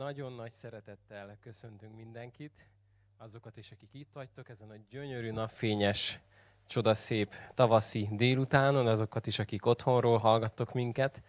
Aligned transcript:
Nagyon 0.00 0.32
nagy 0.32 0.52
szeretettel 0.52 1.36
köszöntünk 1.40 1.96
mindenkit, 1.96 2.66
azokat 3.18 3.56
is, 3.56 3.70
akik 3.70 3.88
itt 3.92 4.08
vagytok 4.12 4.48
ezen 4.48 4.70
a 4.70 4.74
gyönyörű 4.90 5.30
napfényes, 5.30 6.20
csodaszép 6.66 7.34
tavaszi 7.54 8.08
délutánon, 8.10 8.86
azokat 8.86 9.26
is, 9.26 9.38
akik 9.38 9.66
otthonról 9.66 10.18
hallgattok 10.18 10.72
minket. 10.72 11.22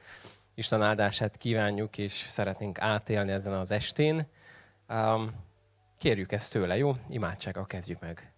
Isten 0.53 0.81
áldását 0.81 1.37
kívánjuk, 1.37 1.97
és 1.97 2.11
szeretnénk 2.11 2.79
átélni 2.79 3.31
ezen 3.31 3.53
az 3.53 3.71
estén. 3.71 4.27
Kérjük 5.97 6.31
ezt 6.31 6.51
tőle, 6.51 6.77
jó? 6.77 6.95
Imádsággal 7.09 7.65
kezdjük 7.65 7.99
meg. 7.99 8.33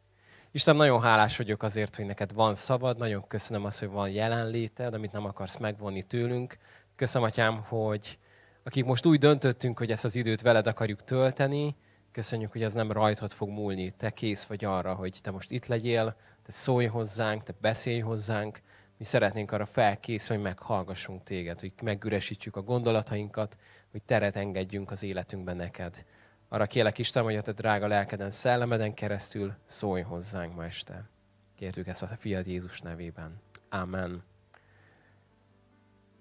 Isten, 0.52 0.76
nagyon 0.76 1.02
hálás 1.02 1.38
vagyok 1.38 1.64
azért, 1.64 1.96
hogy 1.96 2.06
neked 2.06 2.34
van 2.34 2.56
szabad, 2.56 2.98
nagyon 2.98 3.28
köszönöm 3.28 3.66
azt, 3.66 3.80
hogy 3.80 3.90
van 3.90 4.10
jelenléted, 4.10 4.94
amit 4.94 5.12
nem 5.12 5.26
akarsz 5.26 5.58
megvonni 5.58 6.04
tőlünk. 6.04 6.58
Köszönöm, 6.96 7.28
Atyám, 7.28 7.64
hogy 7.64 8.18
akik 8.64 8.86
most 8.86 9.06
úgy 9.06 9.20
döntöttünk, 9.20 9.78
hogy 9.78 9.92
ezt 9.92 10.06
az 10.06 10.16
időt 10.16 10.42
veled 10.42 10.68
akarjuk 10.68 11.04
tölteni, 11.04 11.76
köszönjük, 12.12 12.52
hogy 12.52 12.64
ez 12.64 12.74
nem 12.74 12.92
rajtad 12.92 13.32
fog 13.32 13.50
múlni. 13.50 13.94
Te 13.98 14.10
kész 14.10 14.44
vagy 14.44 14.66
arra, 14.66 14.94
hogy 14.94 15.20
te 15.22 15.32
most 15.32 15.52
itt 15.52 15.66
legyél, 15.66 16.16
te 16.46 16.52
szólj 16.52 16.86
hozzánk, 16.86 17.44
te 17.44 17.54
beszélj 17.62 18.00
hozzánk. 18.00 18.62
Mi 18.98 19.04
szeretnénk 19.04 19.52
arra 19.52 19.66
felkészülni, 19.66 20.42
hogy 20.42 20.52
meghallgassunk 20.52 21.24
téged, 21.24 21.60
hogy 21.60 21.74
megüresítsük 21.82 22.56
a 22.56 22.62
gondolatainkat, 22.62 23.58
hogy 23.92 24.02
teret 24.02 24.36
engedjünk 24.36 24.92
az 24.92 25.04
életünkben 25.04 25.56
neked. 25.56 26.06
Arra 26.48 26.66
kérlek 26.66 26.98
Isten, 26.98 27.24
hogy 27.24 27.36
a 27.36 27.42
te 27.42 27.52
drága 27.52 27.88
lelkeden, 27.88 28.32
szellemeden 28.32 28.94
keresztül 28.94 29.54
szólj 29.66 30.02
hozzánk 30.02 30.56
ma 30.56 30.66
este. 30.66 31.10
Kértük 31.56 31.88
ezt 31.88 32.04
a 32.04 32.08
fiad 32.08 32.48
Jézus 32.48 32.82
nevében. 32.82 33.42
Amen. 33.70 34.24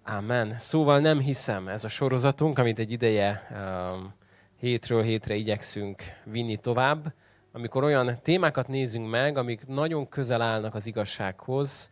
Amen. 0.04 0.58
Szóval 0.58 0.98
nem 0.98 1.18
hiszem, 1.18 1.68
ez 1.68 1.84
a 1.84 1.88
sorozatunk, 1.88 2.58
amit 2.58 2.78
egy 2.78 2.90
ideje 2.90 3.48
um, 3.50 4.14
hétről 4.56 5.02
hétre 5.02 5.34
igyekszünk 5.34 6.02
vinni 6.24 6.56
tovább, 6.56 7.14
amikor 7.52 7.84
olyan 7.84 8.18
témákat 8.22 8.68
nézünk 8.68 9.10
meg, 9.10 9.36
amik 9.36 9.66
nagyon 9.66 10.08
közel 10.08 10.42
állnak 10.42 10.74
az 10.74 10.86
igazsághoz, 10.86 11.90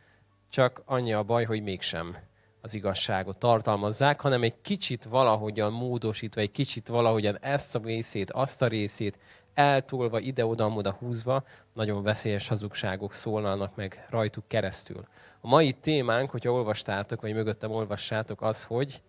csak 0.49 0.83
annyi 0.85 1.13
a 1.13 1.23
baj, 1.23 1.45
hogy 1.45 1.63
mégsem 1.63 2.17
az 2.61 2.75
igazságot 2.75 3.39
tartalmazzák, 3.39 4.21
hanem 4.21 4.43
egy 4.43 4.61
kicsit 4.63 5.05
valahogyan 5.05 5.73
módosítva, 5.73 6.41
egy 6.41 6.51
kicsit 6.51 6.89
valahogyan 6.89 7.39
ezt 7.41 7.75
a 7.75 7.81
részét, 7.85 8.31
azt 8.31 8.63
a 8.63 8.67
részét 8.67 9.19
eltolva, 9.61 10.19
ide-oda-oda 10.19 10.97
húzva, 10.99 11.45
nagyon 11.73 12.03
veszélyes 12.03 12.49
hazugságok 12.49 13.15
szólnak 13.15 13.77
meg 13.77 14.07
rajtuk 14.11 14.49
keresztül. 14.49 15.05
A 15.41 15.49
mai 15.49 15.73
témánk, 15.73 16.31
hogyha 16.31 16.53
olvastátok, 16.53 17.21
vagy 17.21 17.35
mögöttem 17.35 17.71
olvassátok, 17.71 18.43
az, 18.43 18.65
hogy 18.65 19.03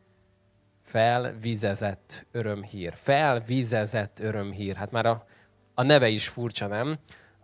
felvizezett 0.83 2.25
örömhír. 2.31 2.93
Felvizezett 2.95 4.19
örömhír. 4.19 4.75
Hát 4.75 4.91
már 4.91 5.05
a, 5.05 5.25
a 5.73 5.83
neve 5.83 6.09
is 6.09 6.27
furcsa, 6.27 6.67
nem? 6.67 6.97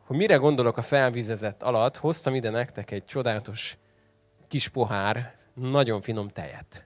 Hogy 0.05 0.17
mire 0.17 0.35
gondolok 0.35 0.77
a 0.77 0.81
felvizezett 0.81 1.63
alatt, 1.63 1.97
hoztam 1.97 2.35
ide 2.35 2.49
nektek 2.49 2.91
egy 2.91 3.05
csodálatos 3.05 3.77
kis 4.47 4.67
pohár, 4.67 5.35
nagyon 5.53 6.01
finom 6.01 6.27
tejet. 6.27 6.85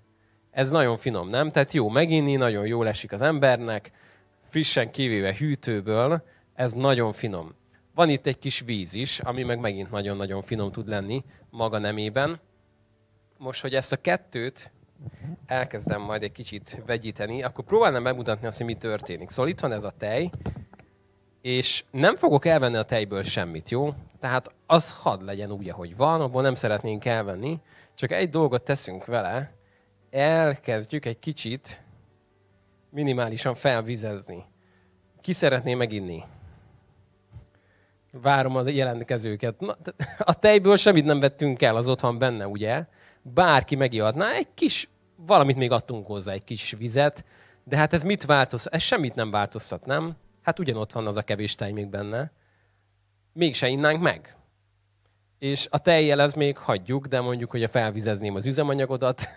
Ez 0.51 0.69
nagyon 0.69 0.97
finom, 0.97 1.29
nem? 1.29 1.51
Tehát 1.51 1.73
jó 1.73 1.89
meginni, 1.89 2.35
nagyon 2.35 2.65
jól 2.65 2.87
esik 2.87 3.11
az 3.11 3.21
embernek, 3.21 3.91
frissen 4.51 4.91
kivéve 4.91 5.35
hűtőből, 5.35 6.23
ez 6.53 6.73
nagyon 6.73 7.13
finom. 7.13 7.55
Van 7.95 8.09
itt 8.09 8.25
egy 8.25 8.39
kis 8.39 8.59
víz 8.59 8.93
is, 8.93 9.19
ami 9.19 9.43
meg 9.43 9.59
megint 9.59 9.91
nagyon-nagyon 9.91 10.41
finom 10.41 10.71
tud 10.71 10.87
lenni 10.87 11.23
maga 11.49 11.77
nemében. 11.77 12.39
Most, 13.37 13.61
hogy 13.61 13.75
ezt 13.75 13.91
a 13.91 14.01
kettőt 14.01 14.71
elkezdem 15.45 16.01
majd 16.01 16.23
egy 16.23 16.31
kicsit 16.31 16.81
vegyíteni, 16.85 17.43
akkor 17.43 17.63
próbálnám 17.63 18.03
bemutatni 18.03 18.47
azt, 18.47 18.57
hogy 18.57 18.65
mi 18.65 18.75
történik. 18.75 19.29
Szóval 19.29 19.51
itt 19.51 19.59
van 19.59 19.71
ez 19.71 19.83
a 19.83 19.93
tej, 19.97 20.29
és 21.41 21.83
nem 21.91 22.15
fogok 22.15 22.45
elvenni 22.45 22.75
a 22.75 22.83
tejből 22.83 23.23
semmit, 23.23 23.69
jó? 23.69 23.93
Tehát 24.19 24.51
az 24.65 24.91
hadd 24.91 25.23
legyen 25.23 25.51
úgy, 25.51 25.69
ahogy 25.69 25.95
van, 25.95 26.21
abból 26.21 26.41
nem 26.41 26.55
szeretnénk 26.55 27.05
elvenni, 27.05 27.59
csak 27.93 28.11
egy 28.11 28.29
dolgot 28.29 28.63
teszünk 28.63 29.05
vele, 29.05 29.51
elkezdjük 30.09 31.05
egy 31.05 31.19
kicsit 31.19 31.81
minimálisan 32.91 33.55
felvizezni. 33.55 34.45
Ki 35.21 35.33
szeretné 35.33 35.73
meginni? 35.73 36.23
Várom 38.11 38.55
az 38.55 38.67
jelentkezőket. 38.67 39.59
Na, 39.59 39.77
a 40.17 40.39
tejből 40.39 40.75
semmit 40.75 41.05
nem 41.05 41.19
vettünk 41.19 41.61
el, 41.61 41.75
az 41.75 41.87
ott 41.87 41.99
van 41.99 42.17
benne, 42.17 42.47
ugye? 42.47 42.85
Bárki 43.21 43.75
megiadná, 43.75 44.31
egy 44.31 44.47
kis, 44.53 44.89
valamit 45.15 45.55
még 45.55 45.71
adtunk 45.71 46.07
hozzá, 46.07 46.31
egy 46.31 46.43
kis 46.43 46.75
vizet, 46.77 47.25
de 47.63 47.77
hát 47.77 47.93
ez 47.93 48.03
mit 48.03 48.25
változtat? 48.25 48.73
Ez 48.73 48.81
semmit 48.81 49.15
nem 49.15 49.31
változtat, 49.31 49.85
nem? 49.85 50.15
Hát 50.41 50.59
ugyanott 50.59 50.91
van 50.91 51.07
az 51.07 51.15
a 51.15 51.21
kevés 51.21 51.55
tej 51.55 51.71
még 51.71 51.87
benne. 51.87 52.31
Mégse 53.33 53.67
innánk 53.67 54.01
meg. 54.01 54.35
És 55.39 55.67
a 55.69 55.77
tejjel 55.77 56.21
ez 56.21 56.33
még 56.33 56.57
hagyjuk, 56.57 57.07
de 57.07 57.21
mondjuk, 57.21 57.51
hogy 57.51 57.63
a 57.63 57.69
felvizezném 57.69 58.35
az 58.35 58.45
üzemanyagodat, 58.45 59.29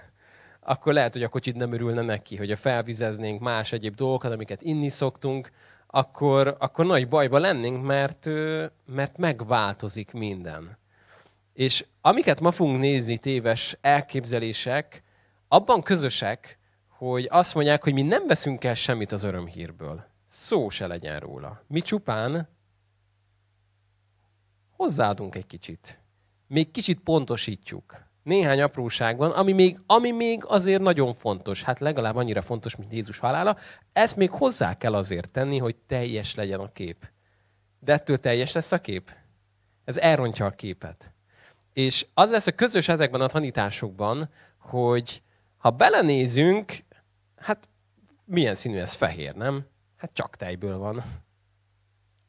akkor 0.64 0.92
lehet, 0.92 1.12
hogy 1.12 1.22
a 1.22 1.28
kocsit 1.28 1.56
nem 1.56 1.72
örülne 1.72 2.02
neki, 2.02 2.36
hogy 2.36 2.50
a 2.50 2.56
felvizeznénk 2.56 3.40
más 3.40 3.72
egyéb 3.72 3.94
dolgokat, 3.94 4.32
amiket 4.32 4.62
inni 4.62 4.88
szoktunk, 4.88 5.50
akkor, 5.86 6.56
akkor 6.58 6.86
nagy 6.86 7.08
bajba 7.08 7.38
lennénk, 7.38 7.84
mert, 7.84 8.28
mert 8.86 9.16
megváltozik 9.16 10.12
minden. 10.12 10.78
És 11.52 11.86
amiket 12.00 12.40
ma 12.40 12.50
fogunk 12.50 12.78
nézni, 12.78 13.18
téves 13.18 13.76
elképzelések, 13.80 15.02
abban 15.48 15.82
közösek, 15.82 16.58
hogy 16.88 17.26
azt 17.30 17.54
mondják, 17.54 17.82
hogy 17.82 17.92
mi 17.92 18.02
nem 18.02 18.26
veszünk 18.26 18.64
el 18.64 18.74
semmit 18.74 19.12
az 19.12 19.24
örömhírből. 19.24 20.04
Szó 20.28 20.68
se 20.68 20.86
legyen 20.86 21.20
róla. 21.20 21.62
Mi 21.66 21.80
csupán 21.80 22.48
hozzáadunk 24.76 25.34
egy 25.34 25.46
kicsit. 25.46 26.00
Még 26.46 26.70
kicsit 26.70 27.00
pontosítjuk 27.00 28.03
néhány 28.24 28.60
apróságban, 28.60 29.30
ami 29.30 29.52
még, 29.52 29.80
ami 29.86 30.10
még 30.10 30.44
azért 30.46 30.82
nagyon 30.82 31.14
fontos, 31.14 31.62
hát 31.62 31.80
legalább 31.80 32.16
annyira 32.16 32.42
fontos, 32.42 32.76
mint 32.76 32.92
Jézus 32.92 33.18
halála, 33.18 33.56
ezt 33.92 34.16
még 34.16 34.30
hozzá 34.30 34.76
kell 34.76 34.94
azért 34.94 35.30
tenni, 35.30 35.58
hogy 35.58 35.76
teljes 35.76 36.34
legyen 36.34 36.60
a 36.60 36.72
kép. 36.72 37.08
De 37.80 37.92
ettől 37.92 38.18
teljes 38.18 38.52
lesz 38.52 38.72
a 38.72 38.80
kép? 38.80 39.10
Ez 39.84 39.96
elrontja 39.96 40.46
a 40.46 40.50
képet. 40.50 41.12
És 41.72 42.06
az 42.14 42.30
lesz 42.30 42.46
a 42.46 42.52
közös 42.52 42.88
ezekben 42.88 43.20
a 43.20 43.26
tanításokban, 43.26 44.30
hogy 44.58 45.22
ha 45.56 45.70
belenézünk, 45.70 46.72
hát 47.36 47.68
milyen 48.24 48.54
színű 48.54 48.78
ez 48.78 48.92
fehér, 48.92 49.34
nem? 49.34 49.66
Hát 49.96 50.10
csak 50.12 50.36
tejből 50.36 50.78
van. 50.78 51.04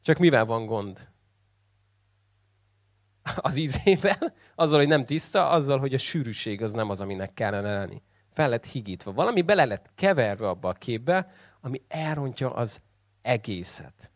Csak 0.02 0.18
mivel 0.18 0.44
van 0.44 0.66
gond? 0.66 1.08
az 3.36 3.56
ízével, 3.56 4.34
azzal, 4.54 4.78
hogy 4.78 4.88
nem 4.88 5.04
tiszta, 5.04 5.48
azzal, 5.48 5.78
hogy 5.78 5.94
a 5.94 5.98
sűrűség 5.98 6.62
az 6.62 6.72
nem 6.72 6.90
az, 6.90 7.00
aminek 7.00 7.32
kellene 7.32 7.78
lenni. 7.78 8.02
Fel 8.32 8.48
lett 8.48 8.66
higítva. 8.66 9.12
Valami 9.12 9.42
bele 9.42 9.64
lett 9.64 9.90
keverve 9.94 10.48
abba 10.48 10.68
a 10.68 10.72
képbe, 10.72 11.30
ami 11.60 11.82
elrontja 11.88 12.54
az 12.54 12.80
egészet. 13.22 14.10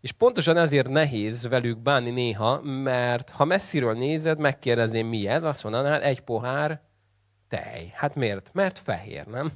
És 0.00 0.12
pontosan 0.12 0.56
ezért 0.56 0.88
nehéz 0.88 1.48
velük 1.48 1.78
bánni 1.78 2.10
néha, 2.10 2.60
mert 2.62 3.30
ha 3.30 3.44
messziről 3.44 3.94
nézed, 3.94 4.38
megkérdezném, 4.38 5.06
mi 5.06 5.28
ez, 5.28 5.42
azt 5.42 5.62
mondanád, 5.62 6.02
egy 6.02 6.20
pohár 6.20 6.82
tej. 7.48 7.90
Hát 7.94 8.14
miért? 8.14 8.50
Mert 8.52 8.78
fehér, 8.78 9.26
nem? 9.26 9.52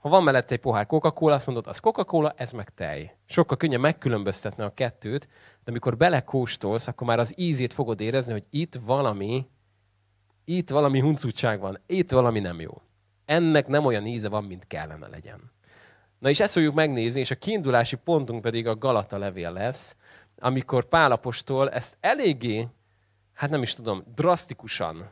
Ha 0.00 0.08
van 0.08 0.22
mellette 0.22 0.54
egy 0.54 0.60
pohár 0.60 0.86
Coca-Cola, 0.86 1.34
azt 1.34 1.46
mondod, 1.46 1.66
az 1.66 1.78
Coca-Cola, 1.78 2.32
ez 2.36 2.52
meg 2.52 2.74
tej. 2.74 3.16
Sokkal 3.26 3.56
könnyebb 3.56 3.80
megkülönböztetni 3.80 4.62
a 4.62 4.74
kettőt, 4.74 5.28
de 5.64 5.70
amikor 5.70 5.96
belekóstolsz, 5.96 6.86
akkor 6.86 7.06
már 7.06 7.18
az 7.18 7.34
ízét 7.36 7.72
fogod 7.72 8.00
érezni, 8.00 8.32
hogy 8.32 8.46
itt 8.50 8.74
valami, 8.84 9.46
itt 10.44 10.70
valami 10.70 11.00
huncutság 11.00 11.60
van, 11.60 11.80
itt 11.86 12.10
valami 12.10 12.40
nem 12.40 12.60
jó. 12.60 12.82
Ennek 13.24 13.66
nem 13.66 13.84
olyan 13.84 14.06
íze 14.06 14.28
van, 14.28 14.44
mint 14.44 14.66
kellene 14.66 15.08
legyen. 15.08 15.52
Na 16.18 16.28
és 16.28 16.40
ezt 16.40 16.52
fogjuk 16.52 16.74
megnézni, 16.74 17.20
és 17.20 17.30
a 17.30 17.38
kiindulási 17.38 17.96
pontunk 17.96 18.42
pedig 18.42 18.66
a 18.66 18.78
Galata 18.78 19.18
levél 19.18 19.52
lesz, 19.52 19.96
amikor 20.38 20.84
Pálapostól 20.84 21.70
ezt 21.70 21.96
eléggé, 22.00 22.68
hát 23.32 23.50
nem 23.50 23.62
is 23.62 23.74
tudom, 23.74 24.04
drasztikusan 24.14 25.10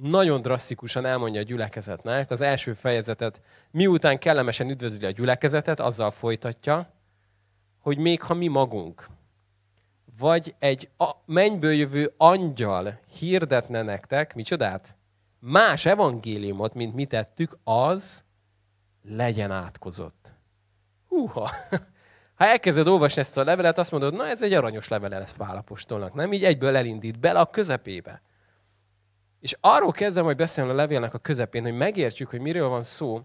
nagyon 0.00 0.42
drasztikusan 0.42 1.06
elmondja 1.06 1.40
a 1.40 1.44
gyülekezetnek. 1.44 2.30
Az 2.30 2.40
első 2.40 2.72
fejezetet, 2.72 3.40
miután 3.70 4.18
kellemesen 4.18 4.70
üdvözli 4.70 5.06
a 5.06 5.10
gyülekezetet, 5.10 5.80
azzal 5.80 6.10
folytatja, 6.10 6.92
hogy 7.78 7.98
még 7.98 8.22
ha 8.22 8.34
mi 8.34 8.48
magunk, 8.48 9.08
vagy 10.18 10.54
egy 10.58 10.88
a 10.96 11.10
mennyből 11.24 11.72
jövő 11.72 12.14
angyal 12.16 13.00
hirdetne 13.18 13.82
nektek, 13.82 14.34
micsodát? 14.34 14.94
Más 15.38 15.86
evangéliumot, 15.86 16.74
mint 16.74 16.94
mi 16.94 17.06
tettük, 17.06 17.58
az 17.64 18.24
legyen 19.02 19.50
átkozott. 19.50 20.32
Húha! 21.08 21.50
Ha 22.34 22.46
elkezded 22.46 22.86
olvasni 22.86 23.20
ezt 23.20 23.36
a 23.36 23.44
levelet, 23.44 23.78
azt 23.78 23.90
mondod, 23.90 24.14
na 24.14 24.26
ez 24.26 24.42
egy 24.42 24.52
aranyos 24.52 24.88
levele 24.88 25.18
lesz 25.18 25.32
Pálapostolnak, 25.32 26.14
nem? 26.14 26.32
Így 26.32 26.44
egyből 26.44 26.76
elindít 26.76 27.18
bele 27.18 27.40
a 27.40 27.50
közepébe. 27.50 28.22
És 29.40 29.56
arról 29.60 29.92
kezdem, 29.92 30.24
hogy 30.24 30.36
beszélni 30.36 30.70
a 30.70 30.74
levélnek 30.74 31.14
a 31.14 31.18
közepén, 31.18 31.62
hogy 31.62 31.76
megértsük, 31.76 32.30
hogy 32.30 32.40
miről 32.40 32.68
van 32.68 32.82
szó, 32.82 33.24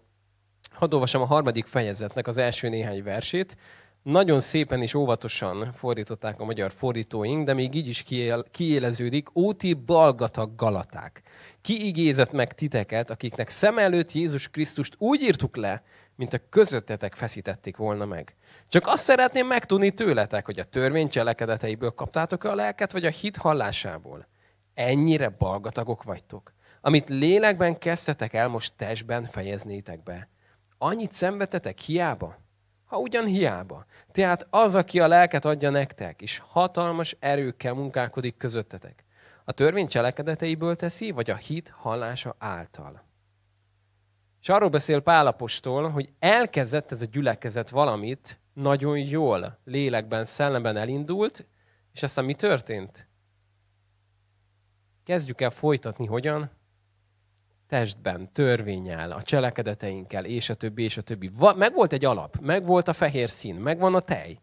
Hadd 0.76 0.94
olvasom 0.94 1.22
a 1.22 1.26
harmadik 1.26 1.66
fejezetnek 1.66 2.28
az 2.28 2.38
első 2.38 2.70
néhány 2.70 3.04
versét. 3.04 3.58
Nagyon 4.04 4.40
szépen 4.40 4.82
és 4.82 4.94
óvatosan 4.94 5.72
fordították 5.74 6.40
a 6.40 6.46
magyar 6.46 6.72
fordítóink, 6.72 7.46
de 7.46 7.54
még 7.54 7.76
így 7.76 7.88
is 7.88 8.04
kiél, 8.04 8.46
kiéleződik. 8.52 9.36
Óti 9.36 9.74
balgatag 9.74 10.56
galaták. 10.56 11.22
Ki 11.62 11.86
igézett 11.86 12.32
meg 12.32 12.54
titeket, 12.54 13.10
akiknek 13.10 13.50
szem 13.50 13.78
előtt 13.78 14.12
Jézus 14.12 14.48
Krisztust 14.48 14.96
úgy 14.98 15.22
írtuk 15.22 15.56
le, 15.56 15.84
mint 16.16 16.34
a 16.34 16.40
közöttetek 16.50 17.14
feszítették 17.14 17.78
volna 17.78 18.06
meg. 18.06 18.36
Csak 18.68 18.88
azt 18.88 19.04
szeretném 19.04 19.48
megtudni 19.48 19.92
tőletek, 19.92 20.46
hogy 20.46 20.60
a 20.60 20.64
törvény 20.64 21.10
cselekedeteiből 21.10 21.92
kaptátok 21.92 22.44
a 22.44 22.56
lelket, 22.56 22.92
vagy 22.92 23.06
a 23.06 23.10
hit 23.10 23.38
hallásából. 23.38 24.28
Ennyire 24.76 25.30
balgatagok 25.30 26.04
vagytok. 26.04 26.54
Amit 26.82 27.10
lélekben 27.10 27.78
kezdtetek 27.78 28.34
el, 28.34 28.48
most 28.48 28.74
testben 28.76 29.26
fejeznétek 29.26 30.04
be. 30.04 30.30
Annyit 30.78 31.14
szenvedtetek 31.14 31.80
hiába? 31.80 32.38
Ha 32.86 32.98
ugyan 32.98 33.26
hiába. 33.26 33.86
Tehát 34.12 34.48
az, 34.50 34.76
aki 34.76 35.00
a 35.00 35.08
lelket 35.08 35.46
adja 35.46 35.70
nektek, 35.70 36.22
és 36.22 36.42
hatalmas 36.48 37.16
erőkkel 37.20 37.74
munkálkodik 37.74 38.38
közöttetek, 38.38 39.04
a 39.46 39.52
törvény 39.52 39.88
cselekedeteiből 39.88 40.76
teszi, 40.76 41.12
vagy 41.12 41.30
a 41.30 41.36
hit 41.36 41.74
hallása 41.78 42.36
által. 42.38 43.04
És 44.42 44.50
arról 44.50 44.70
beszél 44.70 45.00
Pálapostól, 45.00 45.90
hogy 45.90 46.10
elkezdett 46.20 46.92
ez 46.92 47.02
a 47.02 47.06
gyülekezet 47.12 47.70
valamit, 47.70 48.40
nagyon 48.54 48.98
jól, 48.98 49.60
lélekben, 49.64 50.26
szellemben 50.26 50.78
elindult, 50.78 51.46
és 51.92 52.04
aztán 52.04 52.26
mi 52.26 52.34
történt? 52.34 53.08
Kezdjük 55.06 55.42
el 55.42 55.50
folytatni 55.50 56.06
hogyan? 56.06 56.50
Testben, 57.68 58.32
törvényel, 58.34 59.12
a 59.12 59.22
cselekedeteinkkel, 59.22 60.26
és 60.26 60.50
a 60.50 60.54
többi, 60.54 60.84
és 60.84 60.98
a 60.98 61.02
többi. 61.02 61.32
Meg 61.56 61.74
volt 61.74 61.94
egy 61.94 62.06
alap, 62.06 62.38
meg 62.42 62.66
volt 62.66 62.88
a 62.88 62.94
fehér 62.94 63.30
szín, 63.30 63.56
meg 63.56 63.80
van 63.80 63.96
a 63.96 64.00
tej. 64.00 64.40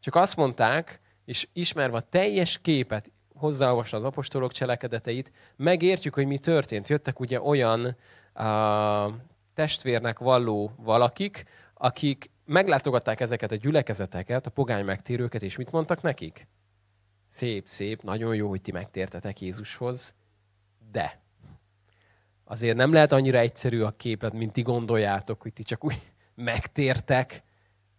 Csak 0.00 0.14
azt 0.14 0.36
mondták, 0.36 1.00
és 1.24 1.48
ismerve 1.52 1.96
a 1.96 2.00
teljes 2.00 2.58
képet, 2.58 3.12
hozzáolvasva 3.34 3.96
az 3.96 4.04
apostolok 4.04 4.52
cselekedeteit, 4.52 5.32
megértjük, 5.56 6.14
hogy 6.14 6.26
mi 6.26 6.38
történt. 6.38 6.88
Jöttek 6.88 7.20
ugye 7.20 7.40
olyan 7.40 7.96
a 8.34 9.10
testvérnek 9.54 10.18
valló 10.18 10.72
valakik, 10.76 11.44
akik 11.74 12.30
meglátogatták 12.44 13.20
ezeket 13.20 13.52
a 13.52 13.56
gyülekezeteket, 13.56 14.46
a 14.46 14.50
pogány 14.50 14.84
megtérőket, 14.84 15.42
és 15.42 15.56
mit 15.56 15.72
mondtak 15.72 16.02
nekik? 16.02 16.46
Szép, 17.36 17.68
szép, 17.68 18.02
nagyon 18.02 18.34
jó, 18.34 18.48
hogy 18.48 18.62
ti 18.62 18.72
megtértetek 18.72 19.40
Jézushoz, 19.40 20.14
de 20.92 21.20
azért 22.44 22.76
nem 22.76 22.92
lehet 22.92 23.12
annyira 23.12 23.38
egyszerű 23.38 23.80
a 23.82 23.96
képlet, 23.96 24.32
mint 24.32 24.52
ti 24.52 24.62
gondoljátok, 24.62 25.42
hogy 25.42 25.52
ti 25.52 25.62
csak 25.62 25.84
úgy 25.84 26.12
megtértek, 26.34 27.42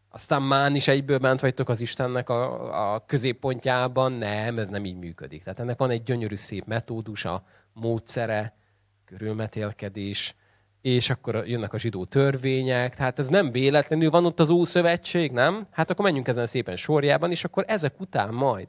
aztán 0.10 0.42
már 0.42 0.72
is 0.72 0.88
egyből 0.88 1.18
bent 1.18 1.40
vagytok 1.40 1.70
az 1.70 1.80
Istennek 1.80 2.30
a, 2.30 2.94
a 2.94 3.06
középpontjában. 3.06 4.12
Nem, 4.12 4.60
ez 4.60 4.70
nem 4.70 4.86
így 4.86 4.98
működik. 4.98 5.44
Tehát 5.44 5.60
ennek 5.60 5.78
van 5.78 5.90
egy 5.90 6.04
gyönyörű 6.04 6.36
szép 6.36 6.66
metódusa, 6.66 7.46
módszere, 7.74 8.58
körülmetélkedés, 9.06 10.36
és 10.82 11.10
akkor 11.10 11.48
jönnek 11.48 11.74
a 11.74 11.78
zsidó 11.78 12.06
törvények, 12.06 12.96
tehát 12.96 13.20
ez 13.20 13.28
nem 13.28 13.52
véletlenül 13.52 14.10
van 14.10 14.26
ott 14.26 14.40
az 14.40 14.50
Ószövetség, 14.50 15.32
nem? 15.32 15.68
Hát 15.72 15.90
akkor 15.90 16.06
menjünk 16.06 16.28
ezen 16.28 16.46
szépen 16.46 16.76
sorjában, 16.76 17.32
és 17.32 17.44
akkor 17.44 17.64
ezek 17.68 18.00
után 18.00 18.34
majd. 18.34 18.68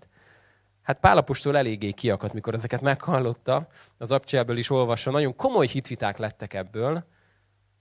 Hát 0.89 1.01
Pálapostól 1.01 1.57
eléggé 1.57 1.91
kiakadt, 1.91 2.33
mikor 2.33 2.55
ezeket 2.55 2.81
meghallotta, 2.81 3.69
az 3.99 4.13
abcselből 4.13 4.57
is 4.57 4.71
olvassa, 4.71 5.11
nagyon 5.11 5.37
komoly 5.37 5.67
hitviták 5.67 6.19
lettek 6.19 6.55
ebből, 6.55 7.05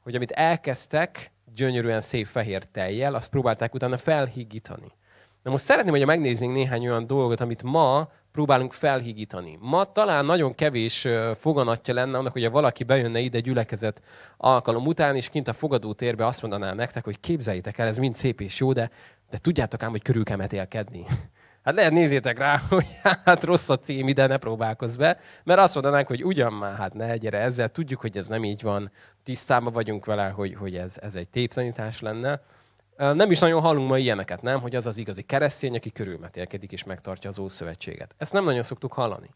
hogy 0.04 0.15
amit 0.15 0.31
elkezdtek, 0.31 1.31
gyönyörűen 1.56 2.01
szép 2.01 2.25
fehér 2.25 2.65
tejjel, 2.65 3.15
azt 3.15 3.30
próbálták 3.30 3.74
utána 3.74 3.98
felhigítani. 3.98 4.92
Na 5.44 5.51
most 5.51 5.63
szeretném, 5.63 5.94
hogy 5.94 6.06
megnézzünk 6.06 6.54
néhány 6.54 6.88
olyan 6.88 7.07
dolgot, 7.07 7.42
amit 7.42 7.63
ma 7.63 8.09
próbálunk 8.31 8.74
felhigítani. 8.74 9.57
Ma 9.62 9.92
talán 9.92 10.25
nagyon 10.25 10.56
kevés 10.56 11.07
foganatja 11.39 11.94
lenne 11.94 12.18
annak, 12.18 12.31
hogy 12.31 12.50
valaki 12.50 12.83
bejönne 12.83 13.19
ide 13.19 13.39
gyülekezet 13.39 14.01
alkalom 14.38 14.86
után, 14.86 15.15
és 15.15 15.30
kint 15.30 15.48
a 15.48 15.53
fogadótérbe 15.53 16.25
azt 16.25 16.42
mondaná 16.42 16.74
nektek, 16.74 17.03
hogy 17.03 17.19
képzeljétek 17.19 17.77
el, 17.77 17.88
ez 17.88 17.98
mind 17.98 18.15
szép 18.15 18.42
és 18.42 18.60
jó, 18.60 18.74
de, 18.74 18.92
de 19.30 19.38
tudjátok 19.38 19.83
ám, 19.83 19.89
hogy 19.89 20.01
körül 20.01 20.24
kell 20.24 20.38
metélkedni. 20.38 21.06
Hát 21.68 21.75
lehet 21.75 21.92
nézzétek 21.92 22.38
rá, 22.38 22.62
hogy 22.69 22.86
hát 23.24 23.44
rossz 23.44 23.69
a 23.69 23.80
cím, 23.80 24.08
ide 24.08 24.28
ne 24.28 24.38
próbálkozz 24.38 24.96
be, 24.96 25.19
mert 25.44 25.60
azt 25.60 25.74
mondanánk, 25.74 26.08
hogy 26.08 26.24
ugyan 26.24 26.54
már, 26.54 26.75
hát 26.75 26.94
ne, 26.94 27.18
gyere 27.18 27.38
ezzel, 27.38 27.69
tudjuk, 27.69 28.00
hogy 28.00 28.18
ez 28.18 28.28
nem 28.28 28.44
így 28.44 28.62
van, 28.62 28.92
tisztában 29.24 29.74
vagyunk 29.74 30.06
vele, 30.06 30.28
hogy, 30.28 30.56
hogy 30.56 30.75
ez, 30.75 30.98
ez 31.02 31.16
egy 31.16 31.30
téptanítás 31.30 32.00
lenne. 32.00 32.42
Nem 32.98 33.31
is 33.31 33.40
nagyon 33.40 33.62
hallunk 33.62 33.90
ma 33.90 33.98
ilyeneket, 33.98 34.42
nem? 34.42 34.62
Hogy 34.62 34.75
az 34.75 34.88
az 34.88 34.98
igazi 34.98 35.22
keresztény, 35.22 35.75
aki 35.75 35.92
körülmetélkedik 35.92 36.72
és 36.72 36.84
megtartja 36.84 37.30
az 37.30 37.40
Ószövetséget. 37.40 38.16
Ezt 38.18 38.34
nem 38.34 38.44
nagyon 38.44 38.63
szoktuk 38.63 38.94
hallani. 38.94 39.30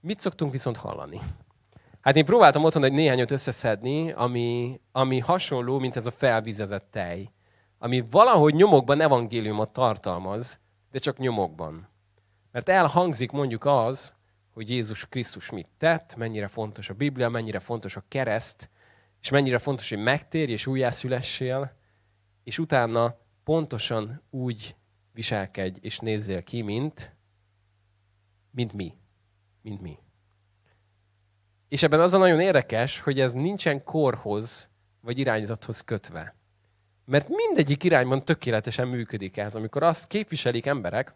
Mit 0.00 0.20
szoktunk 0.20 0.52
viszont 0.52 0.76
hallani? 0.76 1.20
Hát 2.00 2.16
én 2.16 2.24
próbáltam 2.24 2.64
otthon 2.64 2.84
egy 2.84 2.92
néhányat 2.92 3.30
összeszedni, 3.30 4.12
ami, 4.12 4.80
ami 4.92 5.18
hasonló, 5.18 5.78
mint 5.78 5.96
ez 5.96 6.06
a 6.06 6.10
felvizezett 6.10 6.88
tej. 6.90 7.30
Ami 7.78 8.04
valahogy 8.10 8.54
nyomokban 8.54 9.00
evangéliumot 9.00 9.72
tartalmaz, 9.72 10.60
de 10.90 10.98
csak 10.98 11.18
nyomokban. 11.18 11.88
Mert 12.50 12.68
elhangzik 12.68 13.30
mondjuk 13.30 13.64
az, 13.64 14.14
hogy 14.50 14.70
Jézus 14.70 15.08
Krisztus 15.08 15.50
mit 15.50 15.68
tett, 15.78 16.16
mennyire 16.16 16.46
fontos 16.46 16.88
a 16.88 16.94
Biblia, 16.94 17.28
mennyire 17.28 17.58
fontos 17.58 17.96
a 17.96 18.04
kereszt, 18.08 18.70
és 19.20 19.30
mennyire 19.30 19.58
fontos, 19.58 19.88
hogy 19.88 20.02
megtérj 20.02 20.52
és 20.52 20.66
újjászülessél, 20.66 21.76
és 22.44 22.58
utána 22.58 23.16
pontosan 23.44 24.22
úgy 24.30 24.76
viselkedj 25.12 25.78
és 25.80 25.98
nézzél 25.98 26.42
ki, 26.42 26.62
mint, 26.62 27.16
mint 28.50 28.72
mi. 28.72 28.94
Mint 29.62 29.80
mi. 29.80 29.98
És 31.68 31.82
ebben 31.82 32.00
az 32.00 32.14
a 32.14 32.18
nagyon 32.18 32.40
érdekes, 32.40 33.00
hogy 33.00 33.20
ez 33.20 33.32
nincsen 33.32 33.84
korhoz 33.84 34.70
vagy 35.00 35.18
irányzathoz 35.18 35.80
kötve. 35.80 36.34
Mert 37.10 37.28
mindegyik 37.28 37.84
irányban 37.84 38.24
tökéletesen 38.24 38.88
működik 38.88 39.36
ez, 39.36 39.54
amikor 39.54 39.82
azt 39.82 40.06
képviselik 40.06 40.66
emberek, 40.66 41.14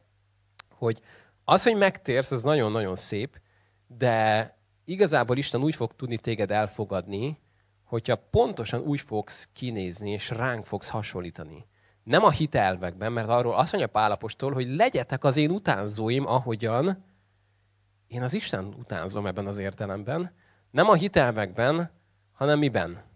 hogy 0.71 1.01
az, 1.45 1.63
hogy 1.63 1.77
megtérsz, 1.77 2.31
az 2.31 2.43
nagyon-nagyon 2.43 2.97
szép, 2.97 3.41
de 3.87 4.57
igazából 4.85 5.37
Isten 5.37 5.63
úgy 5.63 5.75
fog 5.75 5.97
tudni 5.97 6.19
téged 6.19 6.51
elfogadni, 6.51 7.39
hogyha 7.85 8.17
pontosan 8.31 8.81
úgy 8.81 9.01
fogsz 9.01 9.49
kinézni, 9.53 10.11
és 10.11 10.31
ránk 10.31 10.67
fogsz 10.67 10.89
hasonlítani. 10.89 11.67
Nem 12.03 12.25
a 12.25 12.31
hitelvekben, 12.31 13.13
mert 13.13 13.29
arról 13.29 13.55
azt 13.55 13.73
mondja 13.73 13.91
Pálapostól, 13.91 14.53
hogy 14.53 14.69
legyetek 14.69 15.25
az 15.25 15.37
én 15.37 15.51
utánzóim, 15.51 16.27
ahogyan 16.27 17.05
én 18.07 18.23
az 18.23 18.35
Isten 18.35 18.65
utánzom 18.79 19.27
ebben 19.27 19.47
az 19.47 19.59
értelemben. 19.59 20.35
Nem 20.71 20.89
a 20.89 20.95
hitelvekben, 20.95 21.91
hanem 22.33 22.59
miben? 22.59 23.13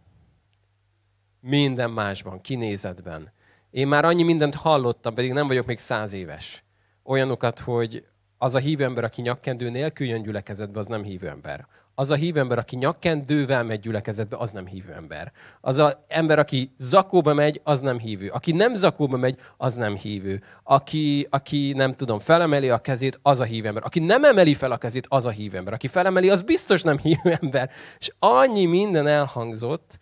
Minden 1.40 1.90
másban, 1.90 2.40
kinézetben. 2.40 3.32
Én 3.70 3.88
már 3.88 4.04
annyi 4.04 4.22
mindent 4.22 4.54
hallottam, 4.54 5.14
pedig 5.14 5.32
nem 5.32 5.46
vagyok 5.46 5.66
még 5.66 5.78
száz 5.78 6.12
éves. 6.12 6.64
Olyanokat, 7.04 7.58
hogy 7.58 8.04
az 8.38 8.54
a 8.54 8.58
hívő 8.58 8.84
ember, 8.84 9.04
aki 9.04 9.22
nyakkendő 9.22 9.70
nélkül 9.70 10.06
jön 10.06 10.22
gyülekezetbe, 10.22 10.78
az 10.78 10.86
nem 10.86 11.02
hívő 11.02 11.28
ember 11.28 11.66
az 11.98 12.10
a 12.10 12.14
hívő 12.14 12.40
ember, 12.40 12.58
aki 12.58 12.76
nyakkendővel 12.76 13.64
megy 13.64 13.80
gyülekezetbe, 13.80 14.36
az 14.36 14.50
nem 14.50 14.66
hívő 14.66 14.92
ember. 14.92 15.32
Az 15.60 15.78
a 15.78 16.04
ember, 16.08 16.38
aki 16.38 16.74
zakóba 16.78 17.34
megy, 17.34 17.60
az 17.64 17.80
nem 17.80 17.98
hívő. 17.98 18.28
Aki 18.28 18.52
nem 18.52 18.74
zakóba 18.74 19.16
megy, 19.16 19.38
az 19.56 19.74
nem 19.74 19.96
hívő. 19.96 20.42
Aki, 20.62 21.26
aki 21.30 21.72
nem 21.72 21.94
tudom, 21.94 22.18
felemeli 22.18 22.70
a 22.70 22.78
kezét, 22.78 23.18
az 23.22 23.40
a 23.40 23.44
hívő 23.44 23.66
ember. 23.68 23.82
Aki 23.84 24.00
nem 24.00 24.24
emeli 24.24 24.54
fel 24.54 24.72
a 24.72 24.76
kezét, 24.76 25.06
az 25.08 25.26
a 25.26 25.30
hívő 25.30 25.56
ember. 25.56 25.72
Aki 25.72 25.86
felemeli, 25.86 26.30
az 26.30 26.42
biztos 26.42 26.82
nem 26.82 26.98
hívő 27.02 27.36
ember. 27.40 27.70
És 27.98 28.12
annyi 28.18 28.64
minden 28.64 29.06
elhangzott, 29.06 29.98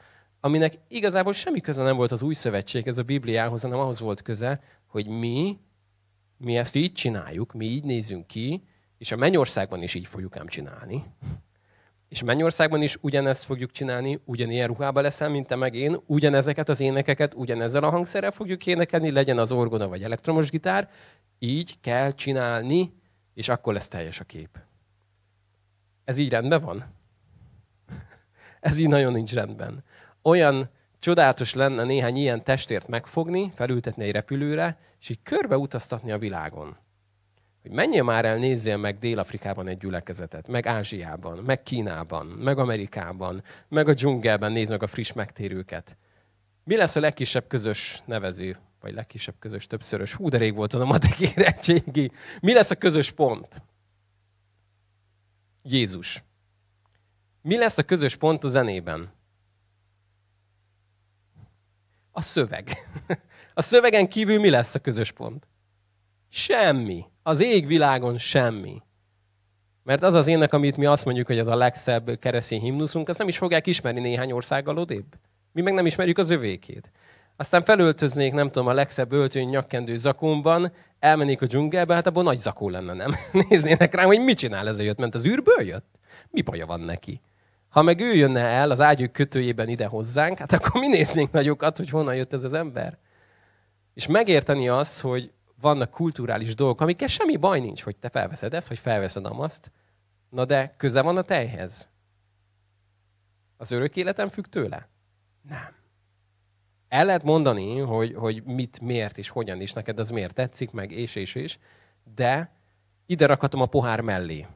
aminek 0.47 0.79
igazából 0.89 1.33
semmi 1.33 1.61
köze 1.61 1.83
nem 1.83 1.97
volt 1.97 2.13
az 2.13 2.23
új 2.23 2.35
szövetség, 2.35 2.87
ez 2.87 2.99
a 2.99 3.03
Bibliához, 3.03 3.63
hanem 3.63 3.79
ahhoz 3.79 4.01
volt 4.01 4.23
köze, 4.23 4.61
hogy 4.87 5.07
mi, 5.07 5.59
mi 6.37 6.57
ezt 6.57 6.75
így 6.75 6.93
csináljuk, 6.93 7.53
mi 7.53 7.65
így 7.67 7.85
nézünk 7.85 8.27
ki, 8.27 8.63
és 8.99 9.13
a 9.13 9.17
mennyországban 9.17 9.83
is 9.83 9.95
így 9.95 10.07
fogjuk 10.07 10.37
ám 10.37 10.47
csinálni. 10.47 11.05
És 12.09 12.23
Mennyországban 12.23 12.83
is 12.83 12.97
ugyanezt 13.01 13.45
fogjuk 13.45 13.71
csinálni, 13.71 14.21
ugyanilyen 14.25 14.67
ruhába 14.67 15.01
leszel, 15.01 15.29
mint 15.29 15.47
te 15.47 15.57
meg 15.57 15.75
én, 15.75 16.01
ugyanezeket 16.07 16.69
az 16.69 16.81
énekeket, 16.81 17.35
ugyanezzel 17.35 17.83
a 17.83 17.91
hangszerrel 17.91 18.31
fogjuk 18.31 18.67
énekelni, 18.67 19.11
legyen 19.11 19.39
az 19.39 19.53
orgona 19.53 19.89
vagy 19.89 20.03
elektromos 20.03 20.51
gitár, 20.51 20.91
így 21.39 21.81
kell 21.81 22.13
csinálni, 22.13 22.93
és 23.35 23.49
akkor 23.49 23.73
lesz 23.73 23.89
teljes 23.89 24.21
a 24.21 24.25
kép. 24.25 24.59
Ez 26.05 26.19
így 26.19 26.31
rendben 26.31 26.63
van? 26.63 26.85
Ez 28.61 28.79
így 28.79 28.89
nagyon 28.89 29.13
nincs 29.13 29.33
rendben. 29.33 29.85
Olyan 30.27 30.69
csodálatos 30.99 31.55
lenne 31.55 31.85
néhány 31.85 32.17
ilyen 32.17 32.45
testért 32.45 32.89
megfogni, 32.89 33.53
felültetni 33.55 34.05
egy 34.05 34.13
repülőre, 34.13 34.79
és 35.01 35.09
így 35.09 35.19
körbe 35.23 35.55
a 35.55 36.19
világon 36.19 36.77
hogy 37.63 37.75
menjél 37.75 38.03
már 38.03 38.25
el, 38.25 38.37
nézzél 38.37 38.77
meg 38.77 38.99
Dél-Afrikában 38.99 39.69
egy 39.69 39.79
gyülekezetet, 39.79 40.49
meg 40.49 40.67
Ázsiában, 40.67 41.39
meg 41.39 41.63
Kínában, 41.63 42.27
meg 42.27 42.59
Amerikában, 42.59 43.43
meg 43.69 43.89
a 43.89 43.95
dzsungelben 43.95 44.53
nézd 44.53 44.71
meg 44.71 44.83
a 44.83 44.87
friss 44.87 45.13
megtérőket. 45.13 45.97
Mi 46.65 46.77
lesz 46.77 46.97
a 46.97 47.01
legkisebb 47.01 47.47
közös 47.47 48.03
nevező? 48.05 48.57
Vagy 48.81 48.95
legkisebb 48.95 49.35
közös 49.39 49.67
többszörös? 49.67 50.15
Hú, 50.15 50.29
de 50.29 50.39
rég 50.39 50.55
volt 50.55 50.75
az 50.75 50.81
a 50.81 50.85
matek 50.85 51.21
érettségi. 51.21 52.11
Mi 52.41 52.53
lesz 52.53 52.71
a 52.71 52.75
közös 52.75 53.11
pont? 53.11 53.63
Jézus. 55.63 56.23
Mi 57.43 57.57
lesz 57.57 57.79
a 57.79 57.83
közös 57.83 58.17
pont 58.17 58.45
a 58.45 58.49
zenében? 58.49 59.15
A 62.17 62.21
szöveg. 62.21 62.89
A 63.55 63.63
szövegen 63.63 64.09
kívül 64.09 64.39
mi 64.39 64.51
lesz 64.51 64.75
a 64.75 64.79
közös 64.79 65.13
pont? 65.13 65.47
Semmi. 66.29 67.05
Az 67.23 67.41
égvilágon 67.41 68.19
semmi. 68.19 68.83
Mert 69.83 70.03
az 70.03 70.15
az 70.15 70.27
ének, 70.27 70.53
amit 70.53 70.77
mi 70.77 70.85
azt 70.85 71.05
mondjuk, 71.05 71.27
hogy 71.27 71.39
ez 71.39 71.47
a 71.47 71.57
legszebb 71.57 72.19
keresztény 72.19 72.61
himnuszunk, 72.61 73.09
azt 73.09 73.19
nem 73.19 73.29
is 73.29 73.39
fogják 73.39 73.67
ismerni 73.67 74.01
néhány 74.01 74.33
országgal 74.33 74.79
odébb. 74.79 75.05
Mi 75.53 75.61
meg 75.61 75.75
nem 75.75 75.87
ismerjük 75.87 76.19
az 76.19 76.31
övékét. 76.31 76.91
Aztán 77.37 77.63
felöltöznék, 77.63 78.33
nem 78.33 78.51
tudom, 78.51 78.69
a 78.69 78.73
legszebb 78.73 79.13
öltöny 79.13 79.49
nyakkendő 79.49 79.97
zakomban, 79.97 80.73
elmennék 80.99 81.43
a 81.43 81.47
dzsungelbe, 81.47 81.95
hát 81.95 82.07
abban 82.07 82.25
nagy 82.25 82.39
zakó 82.39 82.69
lenne, 82.69 82.93
nem? 82.93 83.15
Néznének 83.49 83.95
rám, 83.95 84.07
hogy 84.07 84.21
mit 84.21 84.39
csinál 84.39 84.69
ez 84.69 84.79
a 84.79 84.83
jött, 84.83 84.99
ment 84.99 85.15
az 85.15 85.27
űrből 85.27 85.67
jött? 85.67 85.99
Mi 86.31 86.43
baja 86.43 86.67
van 86.67 86.81
neki? 86.81 87.21
Ha 87.77 87.83
meg 87.83 88.01
ő 88.01 88.15
jönne 88.15 88.41
el 88.41 88.71
az 88.71 88.81
ágyuk 88.81 89.13
kötőjében 89.13 89.69
ide 89.69 89.87
hozzánk, 89.87 90.39
hát 90.39 90.53
akkor 90.53 90.81
mi 90.81 90.87
néznénk 90.87 91.33
nagyokat, 91.33 91.77
hogy 91.77 91.91
honnan 91.91 92.15
jött 92.15 92.33
ez 92.33 92.45
az 92.45 92.53
ember? 92.53 92.99
És 93.95 94.07
megérteni 94.07 94.69
azt, 94.69 95.01
hogy 95.01 95.33
vannak 95.61 95.91
kulturális 95.91 96.55
dolgok, 96.55 96.81
amikkel 96.81 97.09
semmi 97.09 97.37
baj 97.37 97.61
nincs, 97.61 97.83
hogy 97.83 97.97
te 97.97 98.09
felveszed 98.09 98.55
ezt, 98.55 98.69
hogy 98.69 98.79
felveszed 98.79 99.27
azt, 99.27 99.73
na 100.29 100.45
de 100.45 100.75
köze 100.77 101.03
van 101.03 101.17
a 101.17 101.23
tejhez. 101.23 101.89
Az 103.57 103.71
örök 103.71 103.97
életem 103.97 104.29
függ 104.29 104.45
tőle? 104.45 104.89
Nem. 105.49 105.75
El 106.89 107.05
lehet 107.05 107.23
mondani, 107.23 107.79
hogy, 107.79 108.15
hogy 108.15 108.43
mit, 108.45 108.81
miért 108.81 109.19
és 109.19 109.29
hogyan 109.29 109.61
is 109.61 109.73
neked 109.73 109.99
az 109.99 110.11
miért 110.11 110.35
tetszik, 110.35 110.71
meg 110.71 110.91
és, 110.91 111.15
és, 111.15 111.35
és, 111.35 111.59
de 112.15 112.51
ide 113.07 113.27
rakhatom 113.27 113.61
a 113.61 113.67
pohár 113.67 114.01
mellé. 114.01 114.47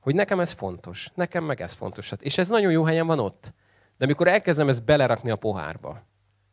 Hogy 0.00 0.14
nekem 0.14 0.40
ez 0.40 0.52
fontos, 0.52 1.10
nekem 1.14 1.44
meg 1.44 1.60
ez 1.60 1.72
fontos. 1.72 2.12
És 2.18 2.38
ez 2.38 2.48
nagyon 2.48 2.72
jó 2.72 2.84
helyen 2.84 3.06
van 3.06 3.18
ott. 3.18 3.52
De 3.98 4.04
amikor 4.04 4.28
elkezdem 4.28 4.68
ezt 4.68 4.84
belerakni 4.84 5.30
a 5.30 5.36
pohárba, 5.36 6.02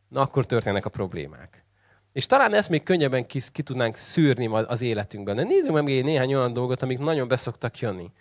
na 0.08 0.20
akkor 0.20 0.46
történnek 0.46 0.86
a 0.86 0.90
problémák. 0.90 1.64
És 2.12 2.26
talán 2.26 2.54
ezt 2.54 2.68
még 2.68 2.82
könnyebben 2.82 3.26
ki, 3.26 3.40
ki 3.52 3.62
tudnánk 3.62 3.96
szűrni 3.96 4.46
az 4.46 4.80
életünkben. 4.80 5.36
De 5.36 5.42
nézzük 5.42 5.72
meg 5.72 5.82
még 5.82 6.04
néhány 6.04 6.34
olyan 6.34 6.52
dolgot, 6.52 6.82
amik 6.82 6.98
nagyon 6.98 7.28
beszoktak 7.28 7.78
jönni. 7.78 8.12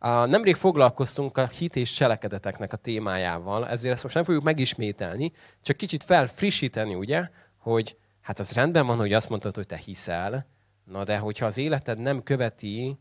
Nemrég 0.00 0.54
foglalkoztunk 0.54 1.38
a 1.38 1.46
hit 1.46 1.76
és 1.76 1.92
cselekedeteknek 1.92 2.72
a 2.72 2.76
témájával, 2.76 3.68
ezért 3.68 3.94
ezt 3.94 4.02
most 4.02 4.14
nem 4.14 4.24
fogjuk 4.24 4.42
megismételni, 4.42 5.32
csak 5.62 5.76
kicsit 5.76 6.04
felfrissíteni, 6.04 6.94
ugye, 6.94 7.28
hogy 7.56 7.96
hát 8.20 8.38
az 8.38 8.52
rendben 8.52 8.86
van, 8.86 8.96
hogy 8.96 9.12
azt 9.12 9.28
mondtad, 9.28 9.54
hogy 9.54 9.66
te 9.66 9.76
hiszel, 9.76 10.46
na 10.84 11.04
de 11.04 11.18
hogyha 11.18 11.46
az 11.46 11.58
életed 11.58 11.98
nem 11.98 12.22
követi 12.22 12.98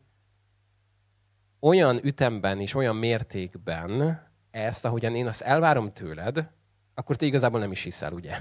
olyan 1.60 2.00
ütemben 2.04 2.60
és 2.60 2.76
olyan 2.76 2.96
mértékben 2.96 4.22
ezt, 4.52 4.86
ahogyan 4.86 5.16
én 5.16 5.28
azt 5.28 5.42
elvárom 5.42 5.94
tőled, 5.94 6.50
akkor 6.94 7.16
te 7.16 7.26
igazából 7.26 7.60
nem 7.60 7.72
is 7.72 7.84
hiszel, 7.84 8.14
ugye? 8.14 8.38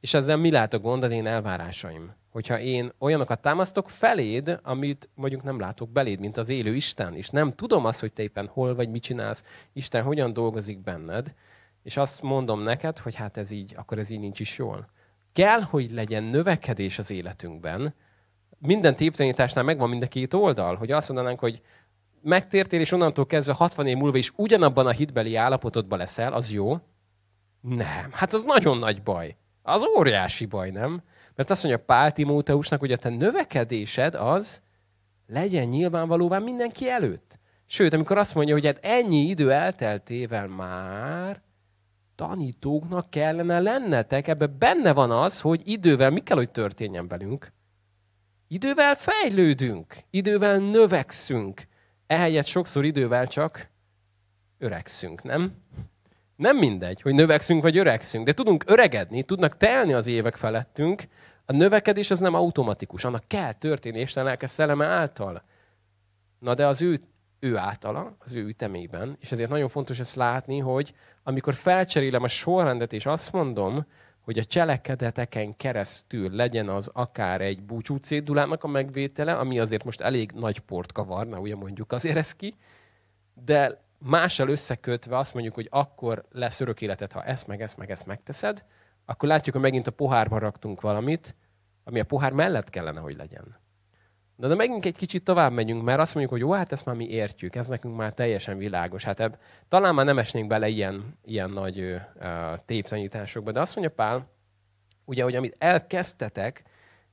És 0.00 0.14
ezzel 0.14 0.36
mi 0.36 0.50
lehet 0.50 0.72
a 0.72 0.78
gond 0.78 1.02
az 1.02 1.10
én 1.10 1.26
elvárásaim? 1.26 2.14
Hogyha 2.30 2.58
én 2.58 2.92
olyanokat 2.98 3.40
támasztok 3.40 3.90
feléd, 3.90 4.60
amit 4.62 5.08
mondjuk 5.14 5.42
nem 5.42 5.60
látok 5.60 5.90
beléd, 5.90 6.20
mint 6.20 6.36
az 6.36 6.48
élő 6.48 6.74
Isten, 6.74 7.14
és 7.14 7.28
nem 7.28 7.54
tudom 7.54 7.84
azt, 7.84 8.00
hogy 8.00 8.12
te 8.12 8.22
éppen 8.22 8.46
hol 8.46 8.74
vagy, 8.74 8.88
mit 8.90 9.02
csinálsz, 9.02 9.44
Isten 9.72 10.02
hogyan 10.02 10.32
dolgozik 10.32 10.78
benned, 10.78 11.34
és 11.82 11.96
azt 11.96 12.22
mondom 12.22 12.62
neked, 12.62 12.98
hogy 12.98 13.14
hát 13.14 13.36
ez 13.36 13.50
így, 13.50 13.74
akkor 13.76 13.98
ez 13.98 14.10
így 14.10 14.20
nincs 14.20 14.40
is 14.40 14.58
jól. 14.58 14.88
Kell, 15.32 15.60
hogy 15.60 15.90
legyen 15.90 16.22
növekedés 16.22 16.98
az 16.98 17.10
életünkben. 17.10 17.94
Minden 18.58 18.96
téptanításnál 18.96 19.64
megvan 19.64 19.88
mind 19.88 20.02
a 20.02 20.08
két 20.08 20.34
oldal, 20.34 20.76
hogy 20.76 20.90
azt 20.90 21.08
mondanánk, 21.08 21.38
hogy 21.38 21.62
megtértél, 22.22 22.80
és 22.80 22.92
onnantól 22.92 23.26
kezdve 23.26 23.52
60 23.52 23.86
év 23.86 23.96
múlva 23.96 24.18
is 24.18 24.32
ugyanabban 24.36 24.86
a 24.86 24.90
hitbeli 24.90 25.36
állapotodban 25.36 25.98
leszel, 25.98 26.32
az 26.32 26.52
jó? 26.52 26.78
Nem. 27.60 28.08
Hát 28.10 28.32
az 28.32 28.42
nagyon 28.42 28.78
nagy 28.78 29.02
baj. 29.02 29.36
Az 29.62 29.84
óriási 29.96 30.46
baj, 30.46 30.70
nem? 30.70 31.02
Mert 31.34 31.50
azt 31.50 31.62
mondja 31.62 31.84
Pál 31.84 32.12
Timóteusnak, 32.12 32.80
hogy 32.80 32.92
a 32.92 32.96
te 32.96 33.08
növekedésed 33.08 34.14
az 34.14 34.62
legyen 35.26 35.66
nyilvánvalóvá 35.66 36.38
mindenki 36.38 36.90
előtt. 36.90 37.38
Sőt, 37.66 37.92
amikor 37.92 38.18
azt 38.18 38.34
mondja, 38.34 38.54
hogy 38.54 38.66
hát 38.66 38.78
ennyi 38.80 39.28
idő 39.28 39.52
elteltével 39.52 40.46
már 40.46 41.42
tanítóknak 42.14 43.10
kellene 43.10 43.60
lennetek, 43.60 44.28
ebbe 44.28 44.46
benne 44.46 44.92
van 44.92 45.10
az, 45.10 45.40
hogy 45.40 45.62
idővel 45.64 46.10
mi 46.10 46.20
kell, 46.20 46.36
hogy 46.36 46.50
történjen 46.50 47.08
velünk. 47.08 47.52
Idővel 48.48 48.94
fejlődünk, 48.94 49.96
idővel 50.10 50.58
növekszünk. 50.58 51.66
Ehelyett 52.10 52.46
sokszor 52.46 52.84
idővel 52.84 53.26
csak 53.26 53.68
öregszünk, 54.58 55.22
nem? 55.22 55.52
Nem 56.36 56.56
mindegy, 56.56 57.00
hogy 57.00 57.14
növekszünk 57.14 57.62
vagy 57.62 57.76
öregszünk, 57.76 58.24
de 58.24 58.32
tudunk 58.32 58.64
öregedni, 58.66 59.22
tudnak 59.22 59.56
telni 59.56 59.92
az 59.92 60.06
évek 60.06 60.36
felettünk. 60.36 61.02
A 61.44 61.52
növekedés 61.52 62.10
az 62.10 62.20
nem 62.20 62.34
automatikus, 62.34 63.04
annak 63.04 63.24
kell 63.26 63.52
történni 63.52 64.00
Isten 64.00 64.24
lelke 64.24 64.46
szelleme 64.46 64.86
által. 64.86 65.42
Na 66.38 66.54
de 66.54 66.66
az 66.66 66.82
ő, 66.82 67.00
ő 67.40 67.56
általa, 67.56 68.16
az 68.18 68.34
ő 68.34 68.46
ütemében, 68.46 69.16
és 69.20 69.32
ezért 69.32 69.50
nagyon 69.50 69.68
fontos 69.68 69.98
ezt 69.98 70.14
látni, 70.14 70.58
hogy 70.58 70.94
amikor 71.22 71.54
felcserélem 71.54 72.22
a 72.22 72.28
sorrendet, 72.28 72.92
és 72.92 73.06
azt 73.06 73.32
mondom, 73.32 73.86
hogy 74.20 74.38
a 74.38 74.44
cselekedeteken 74.44 75.56
keresztül 75.56 76.30
legyen 76.30 76.68
az 76.68 76.90
akár 76.92 77.40
egy 77.40 77.62
búcsú 77.62 77.96
cédulának 77.96 78.64
a 78.64 78.68
megvétele, 78.68 79.38
ami 79.38 79.58
azért 79.58 79.84
most 79.84 80.00
elég 80.00 80.32
nagy 80.32 80.58
port 80.58 80.92
kavarna, 80.92 81.38
ugye 81.38 81.56
mondjuk 81.56 81.92
azért 81.92 82.16
ez 82.16 82.32
ki, 82.32 82.54
de 83.44 83.82
mással 83.98 84.48
összekötve 84.48 85.18
azt 85.18 85.34
mondjuk, 85.34 85.54
hogy 85.54 85.66
akkor 85.70 86.24
lesz 86.32 86.60
örök 86.60 86.80
életed, 86.80 87.12
ha 87.12 87.24
ezt, 87.24 87.46
meg 87.46 87.62
ezt, 87.62 87.76
meg 87.76 87.90
ezt 87.90 88.06
megteszed, 88.06 88.64
akkor 89.04 89.28
látjuk, 89.28 89.54
hogy 89.54 89.64
megint 89.64 89.86
a 89.86 89.90
pohárba 89.90 90.38
raktunk 90.38 90.80
valamit, 90.80 91.36
ami 91.84 92.00
a 92.00 92.04
pohár 92.04 92.32
mellett 92.32 92.70
kellene, 92.70 93.00
hogy 93.00 93.16
legyen. 93.16 93.58
De, 94.40 94.48
de 94.48 94.54
megint 94.54 94.84
egy 94.84 94.96
kicsit 94.96 95.24
tovább 95.24 95.52
megyünk, 95.52 95.82
mert 95.82 96.00
azt 96.00 96.14
mondjuk, 96.14 96.34
hogy 96.34 96.48
jó, 96.48 96.52
hát 96.52 96.72
ezt 96.72 96.84
már 96.84 96.96
mi 96.96 97.08
értjük, 97.08 97.56
ez 97.56 97.68
nekünk 97.68 97.96
már 97.96 98.12
teljesen 98.12 98.58
világos. 98.58 99.04
Hát 99.04 99.20
ebb, 99.20 99.38
talán 99.68 99.94
már 99.94 100.04
nem 100.04 100.18
esnénk 100.18 100.46
bele 100.46 100.68
ilyen, 100.68 101.18
ilyen 101.24 101.50
nagy 101.50 101.80
uh, 101.80 102.00
téptanításokba, 102.64 103.52
de 103.52 103.60
azt 103.60 103.76
mondja 103.76 103.94
Pál, 103.94 104.28
ugye, 105.04 105.22
hogy 105.22 105.34
amit 105.34 105.56
elkezdtetek 105.58 106.62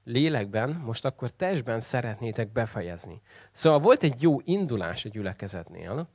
lélekben, 0.03 0.69
most 0.69 1.05
akkor 1.05 1.29
testben 1.29 1.79
szeretnétek 1.79 2.51
befejezni. 2.51 3.21
Szóval 3.51 3.79
volt 3.79 4.03
egy 4.03 4.21
jó 4.21 4.39
indulás 4.43 5.05
a 5.05 5.09
gyülekezetnél, 5.09 6.09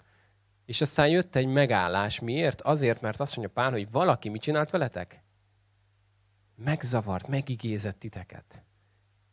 és 0.67 0.81
aztán 0.81 1.09
jött 1.09 1.37
egy 1.37 1.47
megállás. 1.47 2.21
Miért? 2.21 2.61
Azért, 2.61 3.01
mert 3.01 3.21
azt 3.21 3.37
mondja 3.37 3.55
Pál, 3.55 3.71
hogy 3.71 3.91
valaki 3.91 4.29
mit 4.29 4.43
csinált 4.43 4.71
veletek? 4.71 5.23
Megzavart, 6.57 7.29
megigézett 7.29 7.99
titeket. 7.99 8.65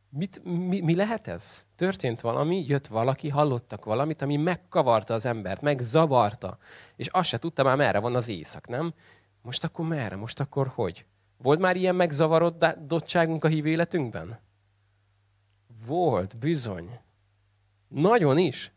Mit, 0.09 0.43
mi, 0.43 0.81
mi 0.81 0.95
lehet 0.95 1.27
ez? 1.27 1.65
Történt 1.75 2.21
valami, 2.21 2.65
jött 2.67 2.87
valaki, 2.87 3.29
hallottak 3.29 3.85
valamit, 3.85 4.21
ami 4.21 4.37
megkavarta 4.37 5.13
az 5.13 5.25
embert, 5.25 5.61
megzavarta. 5.61 6.57
És 6.95 7.07
azt 7.07 7.27
se 7.27 7.37
tudta 7.37 7.63
már, 7.63 7.77
merre 7.77 7.99
van 7.99 8.15
az 8.15 8.27
éjszak, 8.27 8.67
nem? 8.67 8.93
Most 9.41 9.63
akkor 9.63 9.87
merre? 9.87 10.15
Most 10.15 10.39
akkor 10.39 10.67
hogy? 10.67 11.05
Volt 11.37 11.59
már 11.59 11.75
ilyen 11.75 11.95
megzavarodottságunk 11.95 13.43
a 13.43 13.47
hív 13.47 13.65
életünkben? 13.65 14.39
Volt, 15.85 16.37
bizony. 16.37 16.99
Nagyon 17.87 18.37
is. 18.37 18.71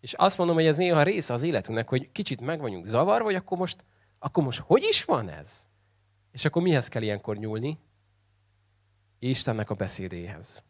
És 0.00 0.12
azt 0.12 0.38
mondom, 0.38 0.56
hogy 0.56 0.66
ez 0.66 0.76
néha 0.76 1.02
része 1.02 1.32
az 1.32 1.42
életünknek, 1.42 1.88
hogy 1.88 2.12
kicsit 2.12 2.40
meg 2.40 2.60
vagyunk 2.60 2.86
zavarva, 2.86 3.24
vagy 3.24 3.34
akkor 3.34 3.58
most, 3.58 3.84
akkor 4.18 4.44
most 4.44 4.58
hogy 4.58 4.82
is 4.82 5.04
van 5.04 5.28
ez? 5.28 5.66
És 6.30 6.44
akkor 6.44 6.62
mihez 6.62 6.88
kell 6.88 7.02
ilyenkor 7.02 7.36
nyúlni? 7.36 7.78
Istennek 9.18 9.70
a 9.70 9.74
beszédéhez. 9.74 10.62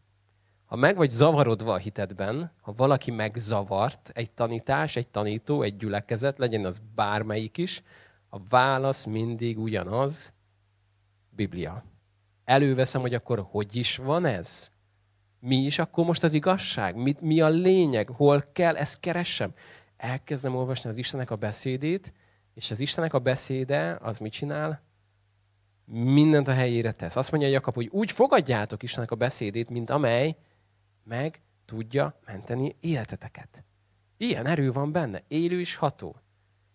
Ha 0.65 0.77
meg 0.77 0.97
vagy 0.97 1.11
zavarodva 1.11 1.73
a 1.73 1.77
hitedben, 1.77 2.53
ha 2.61 2.73
valaki 2.77 3.11
megzavart, 3.11 4.11
egy 4.15 4.31
tanítás, 4.31 4.97
egy 4.97 5.09
tanító, 5.09 5.63
egy 5.63 5.77
gyülekezet, 5.77 6.39
legyen 6.39 6.65
az 6.65 6.81
bármelyik 6.95 7.57
is, 7.57 7.83
a 8.29 8.39
válasz 8.49 9.05
mindig 9.05 9.59
ugyanaz, 9.59 10.33
Biblia. 11.31 11.85
Előveszem, 12.45 13.01
hogy 13.01 13.15
akkor 13.15 13.47
hogy 13.51 13.77
is 13.77 13.97
van 13.97 14.25
ez? 14.25 14.73
mi 15.45 15.57
is 15.57 15.79
akkor 15.79 16.05
most 16.05 16.23
az 16.23 16.33
igazság? 16.33 16.97
Mi, 16.97 17.15
mi 17.21 17.41
a 17.41 17.49
lényeg? 17.49 18.09
Hol 18.09 18.45
kell 18.53 18.77
ezt 18.77 19.01
keressem? 19.01 19.53
Elkezdem 19.97 20.57
olvasni 20.57 20.91
az 20.91 20.97
Istennek 20.97 21.31
a 21.31 21.37
beszédét, 21.37 22.13
és 22.55 22.71
az 22.71 22.81
Istennek 22.81 23.15
a 23.15 23.19
beszéde 23.19 23.99
az 24.03 24.19
mit 24.19 24.33
csinál? 24.33 24.83
Mindent 25.85 26.49
a 26.49 26.53
helyére 26.53 26.93
tesz. 26.93 27.17
Azt 27.17 27.31
mondja 27.31 27.49
Jakab, 27.49 27.75
hogy 27.75 27.89
úgy 27.93 28.13
fogadjátok 28.13 28.83
Istennek 28.83 29.11
a 29.11 29.15
beszédét, 29.15 29.71
mint 29.71 29.91
amely 29.91 30.37
meg 31.05 31.41
tudja 31.65 32.21
menteni 32.27 32.77
életeteket. 32.81 33.65
Ilyen 34.17 34.47
erő 34.47 34.73
van 34.73 34.93
benne, 34.93 35.23
élő 35.29 35.61
és 35.61 35.77
ható. 35.77 36.17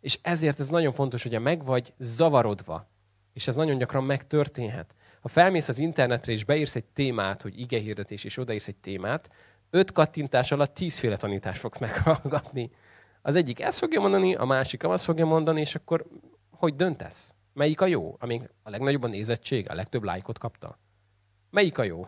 És 0.01 0.19
ezért 0.21 0.59
ez 0.59 0.69
nagyon 0.69 0.93
fontos, 0.93 1.23
hogy 1.23 1.39
meg 1.39 1.63
vagy 1.63 1.93
zavarodva, 1.99 2.87
És 3.33 3.47
ez 3.47 3.55
nagyon 3.55 3.77
gyakran 3.77 4.03
megtörténhet. 4.03 4.93
Ha 5.21 5.27
felmész 5.27 5.67
az 5.67 5.79
internetre 5.79 6.31
és 6.31 6.43
beírsz 6.43 6.75
egy 6.75 6.85
témát, 6.85 7.41
hogy 7.41 7.59
igehirdetés, 7.59 8.23
és 8.23 8.37
odaírsz 8.37 8.67
egy 8.67 8.75
témát, 8.75 9.29
öt 9.69 9.91
kattintás 9.91 10.51
alatt 10.51 10.73
tízféle 10.73 11.17
tanítást 11.17 11.59
fogsz 11.59 11.77
meghallgatni. 11.87 12.71
Az 13.21 13.35
egyik 13.35 13.59
ezt 13.59 13.77
fogja 13.77 13.99
mondani, 13.99 14.35
a 14.35 14.45
másik 14.45 14.83
azt 14.83 15.03
fogja 15.03 15.25
mondani, 15.25 15.59
és 15.59 15.75
akkor 15.75 16.05
hogy 16.49 16.75
döntesz? 16.75 17.33
Melyik 17.53 17.81
a 17.81 17.85
jó? 17.85 18.15
Amíg 18.19 18.49
a 18.63 18.69
legnagyobb 18.69 19.03
a 19.03 19.07
nézettség, 19.07 19.69
a 19.69 19.73
legtöbb 19.73 20.03
lájkot 20.03 20.37
kapta? 20.37 20.79
Melyik 21.49 21.77
a 21.77 21.83
jó? 21.83 22.07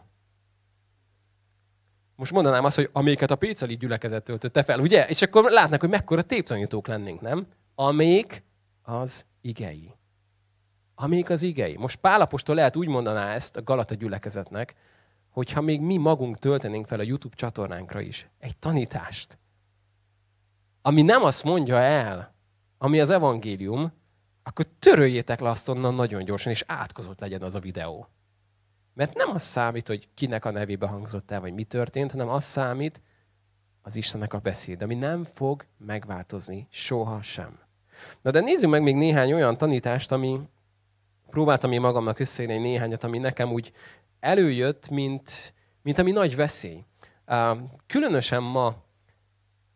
Most 2.22 2.34
mondanám 2.34 2.64
azt, 2.64 2.76
hogy 2.76 2.90
amelyiket 2.92 3.32
a 3.32 3.36
Péceli 3.36 3.78
gyülekezet 3.78 4.24
töltötte 4.24 4.64
fel, 4.64 4.80
ugye? 4.80 5.08
És 5.08 5.22
akkor 5.22 5.52
látnak, 5.52 5.80
hogy 5.80 5.90
mekkora 5.90 6.22
téptanítók 6.22 6.88
lennénk, 6.88 7.22
nem? 7.22 7.48
Amelyik 7.76 8.44
az 8.82 9.26
igei. 9.42 9.94
Amelyik 10.96 11.30
az 11.30 11.42
igei. 11.42 11.78
Most 11.78 11.96
Pálapostól 11.96 12.56
lehet 12.56 12.76
úgy 12.76 12.88
mondaná 12.88 13.34
ezt 13.34 13.56
a 13.56 13.64
Galata 13.64 13.96
gyülekezetnek, 13.96 14.76
hogyha 15.30 15.62
még 15.62 15.82
mi 15.82 15.98
magunk 15.98 16.38
töltenénk 16.38 16.88
fel 16.88 17.00
a 17.00 17.04
YouTube 17.04 17.36
csatornánkra 17.36 18.02
is 18.02 18.28
egy 18.40 18.58
tanítást, 18.58 19.38
ami 20.82 21.02
nem 21.02 21.24
azt 21.24 21.44
mondja 21.44 21.78
el, 21.78 22.34
ami 22.78 23.00
az 23.00 23.10
evangélium, 23.10 23.92
akkor 24.44 24.66
töröljétek 24.80 25.40
le 25.40 25.50
azt 25.50 25.70
onnan 25.70 25.94
nagyon 25.94 26.24
gyorsan, 26.24 26.52
és 26.52 26.64
átkozott 26.68 27.20
legyen 27.20 27.42
az 27.42 27.56
a 27.56 27.60
videó. 27.60 28.08
Mert 29.02 29.16
nem 29.16 29.30
az 29.30 29.44
számít, 29.44 29.88
hogy 29.88 30.08
kinek 30.14 30.46
a 30.46 30.52
nevébe 30.52 30.88
hangzott 30.88 31.32
el, 31.32 31.40
vagy 31.42 31.54
mi 31.54 31.64
történt, 31.64 32.12
hanem 32.12 32.30
az 32.30 32.44
számít, 32.44 33.02
az 33.82 33.96
Istennek 33.96 34.34
a 34.34 34.40
beszéd, 34.40 34.82
ami 34.82 34.96
nem 34.96 35.24
fog 35.24 35.66
megváltozni 35.78 36.68
soha 36.70 37.22
sem. 37.22 37.60
Na 38.22 38.32
de 38.32 38.40
nézzük 38.40 38.70
meg 38.70 38.82
még 38.82 38.96
néhány 38.96 39.34
olyan 39.34 39.58
tanítást, 39.58 40.12
ami 40.12 40.40
próbáltam 41.30 41.72
én 41.72 41.82
magamnak 41.82 42.20
összeírni 42.20 42.58
néhányat, 42.58 43.04
ami 43.04 43.18
nekem 43.18 43.52
úgy 43.52 43.72
előjött, 44.20 44.90
mint, 44.90 45.54
mint 45.82 45.98
ami 45.98 46.12
nagy 46.12 46.36
veszély. 46.36 46.84
Különösen 47.88 48.44
ma 48.44 48.76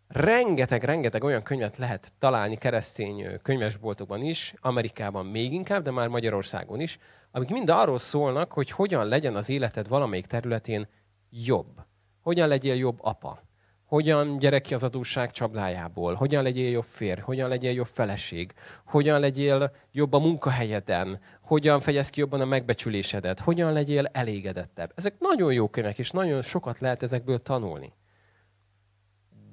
rengeteg, 0.07 0.83
rengeteg 0.83 1.24
olyan 1.24 1.43
könyvet 1.43 1.77
lehet 1.77 2.13
találni 2.19 2.57
keresztény 2.57 3.39
könyvesboltokban 3.41 4.21
is, 4.21 4.53
Amerikában 4.62 5.25
még 5.25 5.53
inkább, 5.53 5.83
de 5.83 5.91
már 5.91 6.07
Magyarországon 6.07 6.79
is, 6.79 7.00
amik 7.31 7.50
mind 7.50 7.69
arról 7.69 7.97
szólnak, 7.97 8.51
hogy 8.51 8.71
hogyan 8.71 9.07
legyen 9.07 9.35
az 9.35 9.50
életed 9.50 9.88
valamelyik 9.88 10.25
területén 10.25 10.88
jobb. 11.29 11.85
Hogyan 12.21 12.47
legyél 12.47 12.75
jobb 12.75 12.97
apa. 13.01 13.43
Hogyan 13.85 14.38
gyere 14.38 14.59
ki 14.59 14.74
az 14.74 14.83
adósság 14.83 15.31
csapdájából. 15.31 16.13
Hogyan 16.13 16.43
legyél 16.43 16.69
jobb 16.69 16.83
férj. 16.83 17.21
Hogyan 17.21 17.50
legyél 17.50 17.71
jobb 17.71 17.89
feleség. 17.93 18.53
Hogyan 18.85 19.19
legyél 19.19 19.71
jobb 19.91 20.13
a 20.13 20.19
munkahelyeden. 20.19 21.19
Hogyan 21.41 21.79
fejez 21.79 22.09
ki 22.09 22.19
jobban 22.19 22.41
a 22.41 22.45
megbecsülésedet. 22.45 23.39
Hogyan 23.39 23.74
legyél 23.74 24.05
elégedettebb. 24.05 24.91
Ezek 24.95 25.15
nagyon 25.19 25.53
jó 25.53 25.67
könyvek, 25.67 26.00
és 26.00 26.12
nagyon 26.12 26.41
sokat 26.41 26.79
lehet 26.79 27.03
ezekből 27.03 27.38
tanulni. 27.38 27.93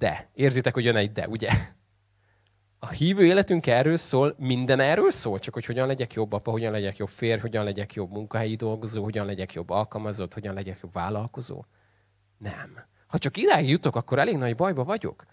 De, 0.02 0.28
érzitek, 0.35 0.75
hogy 0.75 0.85
jön 0.85 0.97
egy 0.97 1.12
de, 1.12 1.28
ugye? 1.28 1.49
A 2.78 2.88
hívő 2.88 3.25
életünk 3.25 3.66
erről 3.66 3.97
szól, 3.97 4.35
minden 4.38 4.80
erről 4.80 5.11
szól, 5.11 5.38
csak 5.38 5.54
hogy 5.54 5.64
hogyan 5.64 5.87
legyek 5.87 6.12
jobb 6.12 6.32
apa, 6.32 6.50
hogyan 6.50 6.73
legyek 6.73 6.97
jobb 6.97 7.09
férj, 7.09 7.40
hogyan 7.40 7.64
legyek 7.64 7.94
jobb 7.94 8.11
munkahelyi 8.11 8.56
dolgozó, 8.56 9.02
hogyan 9.02 9.26
legyek 9.26 9.52
jobb 9.52 9.71
alkalmazott, 9.71 10.35
hogyan 10.35 10.54
legyek 10.54 10.78
jobb 10.82 10.92
vállalkozó. 10.92 11.64
Nem. 12.38 12.85
Ha 13.06 13.18
csak 13.18 13.37
idáig 13.37 13.68
jutok, 13.68 13.97
akkor 13.97 14.18
elég 14.18 14.37
nagy 14.37 14.54
bajba 14.54 14.85
vagyok. 14.85 15.25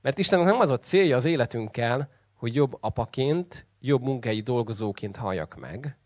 Mert 0.00 0.18
Istennek 0.18 0.46
nem 0.46 0.60
az 0.60 0.70
a 0.70 0.78
célja 0.78 1.16
az 1.16 1.24
életünkkel, 1.24 2.08
hogy 2.34 2.54
jobb 2.54 2.76
apaként, 2.80 3.66
jobb 3.80 4.02
munkahelyi 4.02 4.40
dolgozóként 4.40 5.16
halljak 5.16 5.56
meg. 5.56 5.96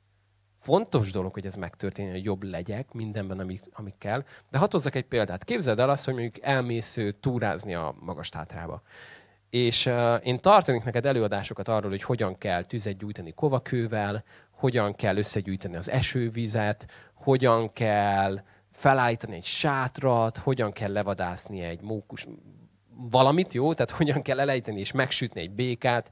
Fontos 0.66 1.10
dolog, 1.10 1.32
hogy 1.32 1.46
ez 1.46 1.54
megtörténjen, 1.54 2.14
hogy 2.14 2.24
jobb 2.24 2.42
legyek 2.42 2.92
mindenben, 2.92 3.38
amik, 3.38 3.60
amik 3.72 3.94
kell. 3.98 4.24
De 4.50 4.58
hadd 4.58 4.70
hozzak 4.70 4.94
egy 4.94 5.04
példát. 5.04 5.44
Képzeld 5.44 5.78
el 5.78 5.90
azt, 5.90 6.04
hogy 6.04 6.14
mondjuk 6.14 6.44
elmész 6.44 6.98
túrázni 7.20 7.74
a 7.74 7.94
magas 8.00 8.28
tátrába. 8.28 8.82
És 9.50 9.86
uh, 9.86 10.20
én 10.22 10.40
tartanék 10.40 10.84
neked 10.84 11.06
előadásokat 11.06 11.68
arról, 11.68 11.90
hogy 11.90 12.02
hogyan 12.02 12.38
kell 12.38 12.64
tüzet 12.64 12.96
gyújtani 12.96 13.32
kovakővel, 13.32 14.24
hogyan 14.50 14.94
kell 14.94 15.16
összegyűjteni 15.16 15.76
az 15.76 15.90
esővizet, 15.90 16.86
hogyan 17.14 17.72
kell 17.72 18.42
felállítani 18.72 19.36
egy 19.36 19.44
sátrat, 19.44 20.36
hogyan 20.36 20.72
kell 20.72 20.92
levadászni 20.92 21.60
egy 21.60 21.80
mókus 21.80 22.26
valamit, 23.10 23.54
jó? 23.54 23.74
Tehát 23.74 23.90
hogyan 23.90 24.22
kell 24.22 24.40
elejteni 24.40 24.80
és 24.80 24.92
megsütni 24.92 25.40
egy 25.40 25.50
békát. 25.50 26.10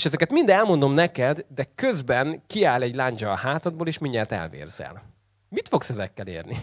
És 0.00 0.06
ezeket 0.06 0.30
mind 0.30 0.50
elmondom 0.50 0.92
neked, 0.92 1.44
de 1.48 1.68
közben 1.74 2.42
kiáll 2.46 2.82
egy 2.82 2.94
láncsa 2.94 3.30
a 3.30 3.34
hátadból, 3.34 3.86
és 3.86 3.98
mindjárt 3.98 4.32
elvérzel. 4.32 5.02
Mit 5.48 5.68
fogsz 5.68 5.90
ezekkel 5.90 6.26
érni? 6.26 6.56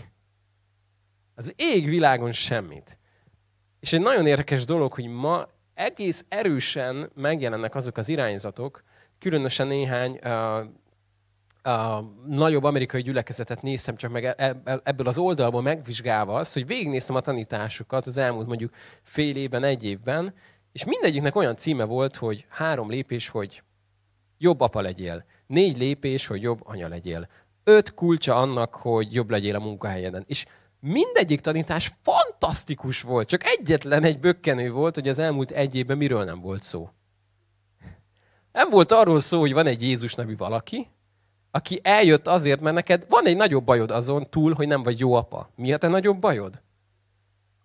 Az 1.35 1.53
ég 1.55 1.89
világon 1.89 2.31
semmit. 2.31 2.97
És 3.79 3.93
egy 3.93 4.01
nagyon 4.01 4.25
érdekes 4.25 4.65
dolog, 4.65 4.93
hogy 4.93 5.05
ma 5.05 5.47
egész 5.73 6.25
erősen 6.29 7.11
megjelennek 7.15 7.75
azok 7.75 7.97
az 7.97 8.09
irányzatok, 8.09 8.83
különösen 9.19 9.67
néhány 9.67 10.19
uh, 10.23 10.65
uh, 11.63 12.05
nagyobb 12.27 12.63
amerikai 12.63 13.01
gyülekezetet 13.01 13.61
néztem 13.61 13.95
csak 13.95 14.11
meg 14.11 14.25
e, 14.25 14.35
e, 14.37 14.79
ebből 14.83 15.07
az 15.07 15.17
oldalból 15.17 15.61
megvizsgálva 15.61 16.35
azt, 16.35 16.53
hogy 16.53 16.65
végignéztem 16.65 17.15
a 17.15 17.21
tanításukat 17.21 18.05
az 18.05 18.17
elmúlt 18.17 18.47
mondjuk 18.47 18.73
fél 19.03 19.35
évben, 19.35 19.63
egy 19.63 19.83
évben, 19.83 20.33
és 20.77 20.83
mindegyiknek 20.83 21.35
olyan 21.35 21.55
címe 21.55 21.83
volt, 21.83 22.15
hogy 22.15 22.45
három 22.49 22.89
lépés, 22.89 23.29
hogy 23.29 23.63
jobb 24.37 24.61
apa 24.61 24.81
legyél. 24.81 25.25
Négy 25.47 25.77
lépés, 25.77 26.27
hogy 26.27 26.41
jobb 26.41 26.59
anya 26.63 26.87
legyél. 26.87 27.27
Öt 27.63 27.93
kulcsa 27.93 28.35
annak, 28.35 28.75
hogy 28.75 29.13
jobb 29.13 29.29
legyél 29.29 29.55
a 29.55 29.59
munkahelyeden. 29.59 30.23
És 30.27 30.45
mindegyik 30.79 31.39
tanítás 31.39 31.93
fantasztikus 32.03 33.01
volt, 33.01 33.27
csak 33.27 33.45
egyetlen 33.45 34.03
egy 34.03 34.19
bökkenő 34.19 34.71
volt, 34.71 34.95
hogy 34.95 35.07
az 35.07 35.19
elmúlt 35.19 35.51
egy 35.51 35.75
évben 35.75 35.97
miről 35.97 36.23
nem 36.23 36.41
volt 36.41 36.63
szó. 36.63 36.89
Nem 38.51 38.69
volt 38.69 38.91
arról 38.91 39.19
szó, 39.19 39.39
hogy 39.39 39.53
van 39.53 39.65
egy 39.65 39.81
Jézus 39.81 40.15
nevű 40.15 40.35
valaki, 40.35 40.87
aki 41.51 41.79
eljött 41.83 42.27
azért, 42.27 42.61
mert 42.61 42.75
neked 42.75 43.05
van 43.09 43.25
egy 43.25 43.37
nagyobb 43.37 43.63
bajod 43.63 43.91
azon 43.91 44.29
túl, 44.29 44.53
hogy 44.53 44.67
nem 44.67 44.83
vagy 44.83 44.99
jó 44.99 45.13
apa. 45.13 45.49
Mi 45.55 45.73
a 45.73 45.77
te 45.77 45.87
nagyobb 45.87 46.19
bajod? 46.19 46.61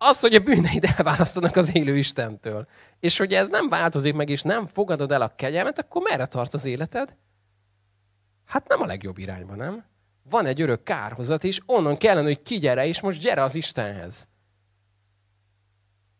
Az, 0.05 0.19
hogy 0.19 0.35
a 0.35 0.39
bűneid 0.39 0.85
elválasztanak 0.97 1.55
az 1.55 1.75
élő 1.75 1.97
Istentől. 1.97 2.67
És 3.03 3.17
hogy 3.17 3.33
ez 3.33 3.49
nem 3.49 3.69
változik 3.69 4.13
meg, 4.13 4.29
és 4.29 4.41
nem 4.41 4.65
fogadod 4.65 5.11
el 5.11 5.21
a 5.21 5.35
kegyelmet, 5.35 5.79
akkor 5.79 6.01
merre 6.01 6.25
tart 6.25 6.53
az 6.53 6.65
életed? 6.65 7.15
Hát 8.45 8.67
nem 8.67 8.81
a 8.81 8.85
legjobb 8.85 9.17
irányba, 9.17 9.55
nem? 9.55 9.83
van 10.29 10.45
egy 10.45 10.61
örök 10.61 10.83
kárhozat, 10.83 11.43
és 11.43 11.61
onnan 11.65 11.97
kellene, 11.97 12.27
hogy 12.27 12.41
kigyere, 12.41 12.85
és 12.85 13.01
most 13.01 13.21
gyere 13.21 13.43
az 13.43 13.55
Istenhez. 13.55 14.27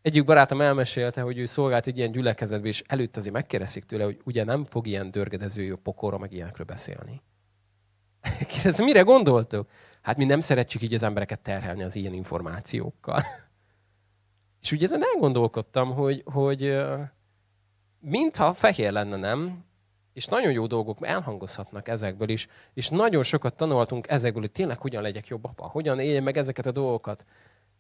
Egyik 0.02 0.26
barátom 0.26 0.62
elmesélte, 0.62 1.22
hogy 1.22 1.38
ő 1.38 1.46
szolgált 1.46 1.88
egy 1.88 1.98
ilyen 1.98 2.12
gyülekezetbe, 2.12 2.68
és 2.68 2.84
előtt 2.88 3.18
azért 3.18 3.34
megkérdezik 3.34 3.84
tőle, 3.84 4.04
hogy 4.04 4.22
ugye 4.24 4.44
nem 4.44 4.66
fog 4.66 4.88
ilyen 4.88 5.12
dörgedező 5.12 5.76
pokorra, 5.76 6.18
meg 6.18 6.32
ilyenekről 6.32 6.66
beszélni. 6.66 7.22
Ez 8.64 8.80
mire 8.80 9.02
gondoltok? 9.02 9.70
Hát 10.02 10.18
mi 10.18 10.26
nem 10.26 10.40
szeretjük 10.40 10.82
így 10.82 10.94
az 10.94 11.04
embereket 11.04 11.40
terhelni 11.40 11.84
az 11.84 11.96
ilyen 11.96 12.14
információkkal. 12.14 13.24
És 14.64 14.72
ugye 14.72 14.86
ezen 14.86 15.04
elgondolkodtam, 15.14 15.94
hogy, 15.94 16.24
hogy 16.26 16.84
mintha 18.00 18.54
fehér 18.54 18.92
lenne, 18.92 19.16
nem? 19.16 19.66
És 20.14 20.26
nagyon 20.26 20.52
jó 20.52 20.68
dolgok 20.68 20.98
elhangozhatnak 21.02 21.88
ezekből 21.88 22.30
is, 22.30 22.48
és 22.74 22.90
nagyon 22.90 23.24
sokat 23.24 23.56
tanultunk 23.56 24.10
ezekből, 24.10 24.42
hogy 24.42 24.52
tényleg 24.52 24.80
hogyan 24.80 25.02
legyek 25.02 25.28
jobb 25.28 25.46
apa, 25.46 25.68
hogyan 25.68 26.00
éljen 26.00 26.24
meg 26.24 26.38
ezeket 26.38 26.66
a 26.66 26.72
dolgokat. 26.72 27.26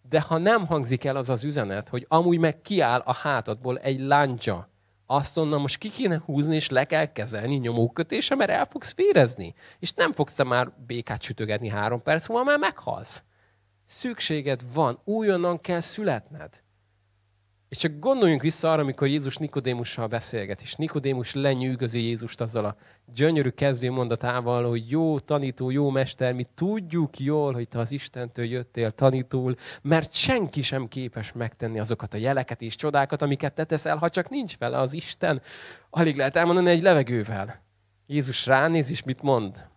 De 0.10 0.22
ha 0.22 0.38
nem 0.38 0.66
hangzik 0.66 1.04
el 1.04 1.16
az 1.16 1.30
az 1.30 1.44
üzenet, 1.44 1.90
hogy 1.90 2.06
amúgy 2.10 2.40
meg 2.40 2.62
kiáll 2.62 3.00
a 3.00 3.14
hátadból 3.14 3.78
egy 3.78 4.00
láncsa, 4.00 4.70
azt 5.06 5.38
onnan 5.38 5.62
most 5.62 5.78
ki 5.78 5.90
kéne 5.90 6.22
húzni, 6.26 6.56
és 6.56 6.70
le 6.70 6.86
kell 6.86 7.12
kezelni 7.12 7.56
nyomókötése, 7.56 8.36
mert 8.36 8.52
el 8.52 8.66
fogsz 8.66 8.96
vérezni. 8.96 9.56
És 9.80 9.92
nem 9.92 10.14
fogsz 10.14 10.36
te 10.36 10.44
már 10.44 10.72
békát 10.86 11.22
sütögetni 11.22 11.70
három 11.70 12.02
perc 12.02 12.28
múlva, 12.28 12.44
már 12.44 12.60
meghalsz. 12.60 13.24
Szükséged 13.86 14.74
van, 14.74 15.00
újonnan 15.04 15.62
kell 15.62 15.80
születned. 15.80 16.63
És 17.74 17.80
csak 17.80 18.00
gondoljunk 18.00 18.42
vissza 18.42 18.72
arra, 18.72 18.82
amikor 18.82 19.08
Jézus 19.08 19.38
Nikodémussal 19.38 20.08
beszélget, 20.08 20.62
és 20.62 20.76
Nikodémus 20.76 21.34
lenyűgözi 21.34 22.02
Jézust 22.02 22.42
azzal 22.42 22.66
a 22.66 22.76
gyönyörű 23.14 23.50
kezdő 23.50 23.92
mondatával, 23.92 24.70
hogy 24.70 24.90
jó 24.90 25.20
tanító, 25.20 25.70
jó 25.70 25.90
mester, 25.90 26.34
mi 26.34 26.48
tudjuk 26.56 27.20
jól, 27.20 27.54
hogy 27.54 27.68
te 27.68 27.80
az 27.80 27.92
Istentől 27.92 28.46
jöttél 28.46 28.92
tanítól, 28.92 29.58
mert 29.82 30.14
senki 30.14 30.62
sem 30.62 30.88
képes 30.88 31.32
megtenni 31.32 31.80
azokat 31.80 32.14
a 32.14 32.18
jeleket 32.18 32.62
és 32.62 32.76
csodákat, 32.76 33.22
amiket 33.22 33.54
te 33.54 33.64
teszel, 33.64 33.98
ha 33.98 34.10
csak 34.10 34.30
nincs 34.30 34.58
vele 34.58 34.80
az 34.80 34.94
Isten. 34.94 35.42
Alig 35.90 36.16
lehet 36.16 36.36
elmondani 36.36 36.70
egy 36.70 36.82
levegővel. 36.82 37.64
Jézus 38.06 38.46
ránéz, 38.46 38.90
és 38.90 39.04
mit 39.04 39.22
mond? 39.22 39.68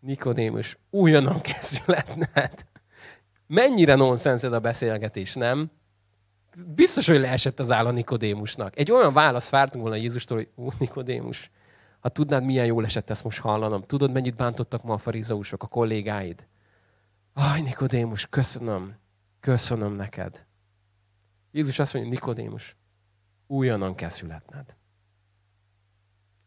Nikodémus, 0.00 0.78
újonnan 0.90 1.40
kezdületned. 1.40 2.66
Mennyire 3.46 3.94
nonszenszed 3.94 4.52
a 4.52 4.60
beszélgetés, 4.60 5.34
nem? 5.34 5.70
Biztos, 6.66 7.06
hogy 7.06 7.20
leesett 7.20 7.60
az 7.60 7.70
áll 7.70 7.86
a 7.86 7.90
Nikodémusnak. 7.90 8.78
Egy 8.78 8.92
olyan 8.92 9.12
válasz 9.12 9.50
vártunk 9.50 9.82
volna 9.82 9.98
Jézustól, 9.98 10.36
hogy 10.36 10.48
ó, 10.56 10.72
Nikodémus, 10.78 11.50
Ha 12.00 12.08
tudnád, 12.08 12.44
milyen 12.44 12.66
jól 12.66 12.84
esett 12.84 13.10
ezt 13.10 13.24
most 13.24 13.38
hallanom. 13.38 13.82
Tudod, 13.82 14.12
mennyit 14.12 14.36
bántottak 14.36 14.82
ma 14.82 14.92
a 14.92 14.98
farizeusok, 14.98 15.62
a 15.62 15.66
kollégáid? 15.66 16.46
Aj, 17.32 17.60
Nikodémus, 17.60 18.26
köszönöm. 18.26 18.96
Köszönöm 19.40 19.92
neked. 19.92 20.46
Jézus 21.50 21.78
azt 21.78 21.94
mondja, 21.94 22.12
Nikodémus, 22.12 22.76
újonnan 23.46 23.94
kell 23.94 24.08
születned. 24.08 24.74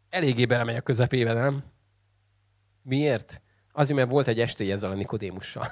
Eléggé 0.09 0.45
belemegy 0.45 0.75
a 0.75 0.81
közepébe, 0.81 1.33
nem? 1.33 1.63
Miért? 2.81 3.41
Azért, 3.71 3.97
mert 3.97 4.09
volt 4.09 4.27
egy 4.27 4.39
estély 4.39 4.71
ezzel 4.71 4.91
a 4.91 4.95
Nikodémussal. 4.95 5.71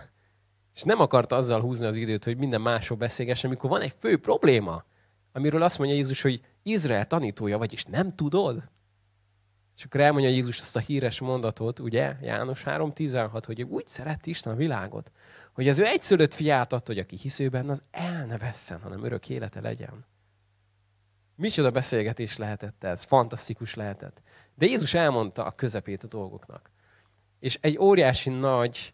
És 0.76 0.82
nem 0.84 1.00
akarta 1.00 1.36
azzal 1.36 1.62
húzni 1.62 1.86
az 1.86 1.96
időt, 1.96 2.24
hogy 2.24 2.38
minden 2.38 2.62
másról 2.62 2.98
beszélgessen, 2.98 3.50
amikor 3.50 3.70
van 3.70 3.82
egy 3.82 3.96
fő 4.00 4.18
probléma, 4.20 4.84
amiről 5.32 5.62
azt 5.62 5.78
mondja 5.78 5.96
Jézus, 5.96 6.22
hogy 6.22 6.42
Izrael 6.64 7.08
tanítója 7.08 7.58
vagyis 7.58 7.86
nem 7.86 8.16
tudod? 8.16 8.64
És 9.78 9.84
akkor 9.86 10.00
elmondja 10.00 10.30
Jézus 10.30 10.60
azt 10.60 10.76
a 10.76 10.80
híres 10.80 11.20
mondatot, 11.20 11.80
ugye, 11.80 12.16
János 12.22 12.64
3.16, 12.66 13.44
hogy 13.46 13.62
úgy 13.62 13.88
szereti 13.88 14.30
Isten 14.30 14.54
a 14.54 14.56
világot, 14.56 15.12
hogy 15.52 15.68
az 15.68 15.80
ő 15.80 15.86
egyszülött 15.86 16.34
fiát 16.34 16.74
adta, 16.74 16.92
hogy 16.92 17.02
aki 17.02 17.16
hiszőben, 17.16 17.70
az 17.70 17.84
el 17.92 18.26
ne 18.26 18.38
vesszen, 18.38 18.82
hanem 18.82 19.04
örök 19.04 19.30
élete 19.30 19.62
legyen. 19.62 20.06
Micsoda 21.36 21.72
beszélgetés 21.72 22.38
lehetett 22.38 22.84
ez, 22.84 23.04
fantasztikus 23.04 23.76
lehetett. 23.76 24.22
De 24.56 24.66
Jézus 24.66 24.94
elmondta 24.94 25.46
a 25.46 25.52
közepét 25.52 26.04
a 26.04 26.08
dolgoknak. 26.08 26.70
És 27.40 27.58
egy 27.62 27.78
óriási 27.78 28.30
nagy 28.30 28.94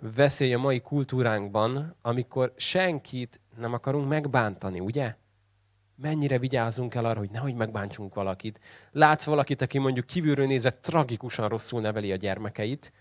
veszély 0.00 0.54
a 0.54 0.58
mai 0.58 0.80
kultúránkban, 0.80 1.96
amikor 2.02 2.52
senkit 2.56 3.40
nem 3.56 3.72
akarunk 3.72 4.08
megbántani, 4.08 4.80
ugye? 4.80 5.14
Mennyire 5.96 6.38
vigyázunk 6.38 6.94
el 6.94 7.04
arra, 7.04 7.18
hogy 7.18 7.30
nehogy 7.30 7.54
megbántsunk 7.54 8.14
valakit. 8.14 8.60
Látsz 8.90 9.24
valakit, 9.24 9.60
aki 9.62 9.78
mondjuk 9.78 10.06
kívülről 10.06 10.46
nézett 10.46 10.82
tragikusan 10.82 11.48
rosszul 11.48 11.80
neveli 11.80 12.12
a 12.12 12.16
gyermekeit, 12.16 12.92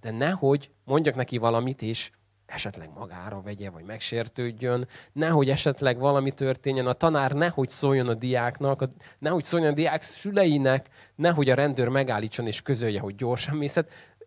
de 0.00 0.10
nehogy 0.10 0.70
mondjak 0.84 1.14
neki 1.14 1.36
valamit, 1.38 1.82
és 1.82 2.10
esetleg 2.46 2.90
magára 2.94 3.40
vegye, 3.40 3.70
vagy 3.70 3.84
megsértődjön, 3.84 4.88
nehogy 5.12 5.50
esetleg 5.50 5.98
valami 5.98 6.30
történjen, 6.30 6.86
a 6.86 6.92
tanár 6.92 7.32
nehogy 7.32 7.70
szóljon 7.70 8.08
a 8.08 8.14
diáknak, 8.14 8.84
nehogy 9.18 9.44
szóljon 9.44 9.70
a 9.70 9.74
diák 9.74 10.02
szüleinek, 10.02 10.88
nehogy 11.14 11.50
a 11.50 11.54
rendőr 11.54 11.88
megállítson 11.88 12.46
és 12.46 12.62
közölje, 12.62 13.00
hogy 13.00 13.14
gyorsan 13.14 13.56
mész. 13.56 13.78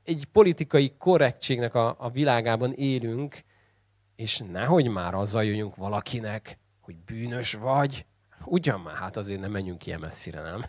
Egy 0.04 0.26
politikai 0.32 0.94
korrektségnek 0.98 1.76
a, 1.76 1.96
a 2.00 2.10
világában 2.10 2.74
élünk, 2.74 3.44
és 4.16 4.44
nehogy 4.52 4.88
már 4.88 5.14
azzal 5.14 5.44
jöjjünk 5.44 5.76
valakinek, 5.76 6.60
hogy 6.80 6.96
bűnös 6.98 7.54
vagy, 7.54 8.06
ugyan 8.46 8.80
már, 8.80 8.96
hát 8.96 9.18
azért 9.18 9.40
nem 9.40 9.52
menjünk 9.52 9.86
ilyen 9.86 10.00
messzire, 10.00 10.42
nem? 10.42 10.66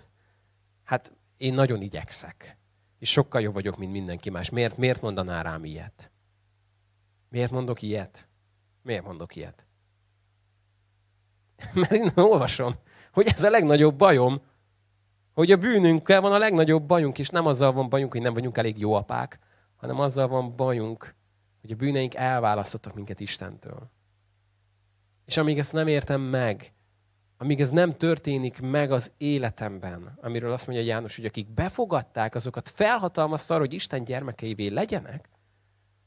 Hát 0.84 1.12
én 1.36 1.54
nagyon 1.54 1.82
igyekszek. 1.82 2.56
És 2.98 3.10
sokkal 3.10 3.40
jobb 3.40 3.54
vagyok, 3.54 3.76
mint 3.76 3.92
mindenki 3.92 4.30
más. 4.30 4.50
Miért, 4.50 4.76
miért 4.76 5.00
mondaná 5.00 5.42
rám 5.42 5.64
ilyet? 5.64 6.10
Miért 7.28 7.50
mondok 7.50 7.82
ilyet? 7.82 8.28
Miért 8.82 9.04
mondok 9.04 9.36
ilyet? 9.36 9.66
Mert 11.74 11.92
én 11.92 12.10
olvasom, 12.14 12.74
hogy 13.12 13.26
ez 13.26 13.42
a 13.42 13.50
legnagyobb 13.50 13.96
bajom, 13.96 14.42
hogy 15.32 15.50
a 15.50 15.56
bűnünkkel 15.56 16.20
van 16.20 16.32
a 16.32 16.38
legnagyobb 16.38 16.86
bajunk, 16.86 17.18
és 17.18 17.28
nem 17.28 17.46
azzal 17.46 17.72
van 17.72 17.88
bajunk, 17.88 18.12
hogy 18.12 18.22
nem 18.22 18.34
vagyunk 18.34 18.58
elég 18.58 18.78
jó 18.78 18.92
apák, 18.94 19.38
hanem 19.76 20.00
azzal 20.00 20.28
van 20.28 20.56
bajunk, 20.56 21.14
hogy 21.60 21.70
a 21.70 21.76
bűneink 21.76 22.14
elválasztottak 22.14 22.94
minket 22.94 23.20
Istentől. 23.20 23.90
És 25.24 25.36
amíg 25.36 25.58
ezt 25.58 25.72
nem 25.72 25.86
értem 25.86 26.20
meg, 26.20 26.72
amíg 27.36 27.60
ez 27.60 27.70
nem 27.70 27.90
történik 27.90 28.60
meg 28.60 28.92
az 28.92 29.12
életemben, 29.16 30.18
amiről 30.20 30.52
azt 30.52 30.66
mondja 30.66 30.84
János, 30.84 31.16
hogy 31.16 31.24
akik 31.24 31.48
befogadták, 31.48 32.34
azokat 32.34 32.68
felhatalmazta 32.68 33.54
arra, 33.54 33.62
hogy 33.62 33.72
Isten 33.72 34.04
gyermekeivé 34.04 34.66
legyenek, 34.66 35.28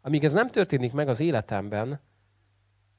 amíg 0.01 0.23
ez 0.23 0.33
nem 0.33 0.47
történik 0.47 0.93
meg 0.93 1.07
az 1.07 1.19
életemben, 1.19 1.99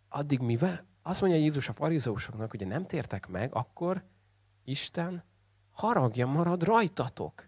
addig 0.09 0.41
mivel? 0.41 0.87
Azt 1.03 1.21
mondja 1.21 1.39
Jézus 1.39 1.69
a 1.69 1.73
farizeusoknak, 1.73 2.51
hogy 2.51 2.67
nem 2.67 2.87
tértek 2.87 3.27
meg, 3.27 3.55
akkor 3.55 4.03
Isten 4.65 5.25
haragja 5.77 6.27
marad 6.27 6.63
rajtatok. 6.63 7.47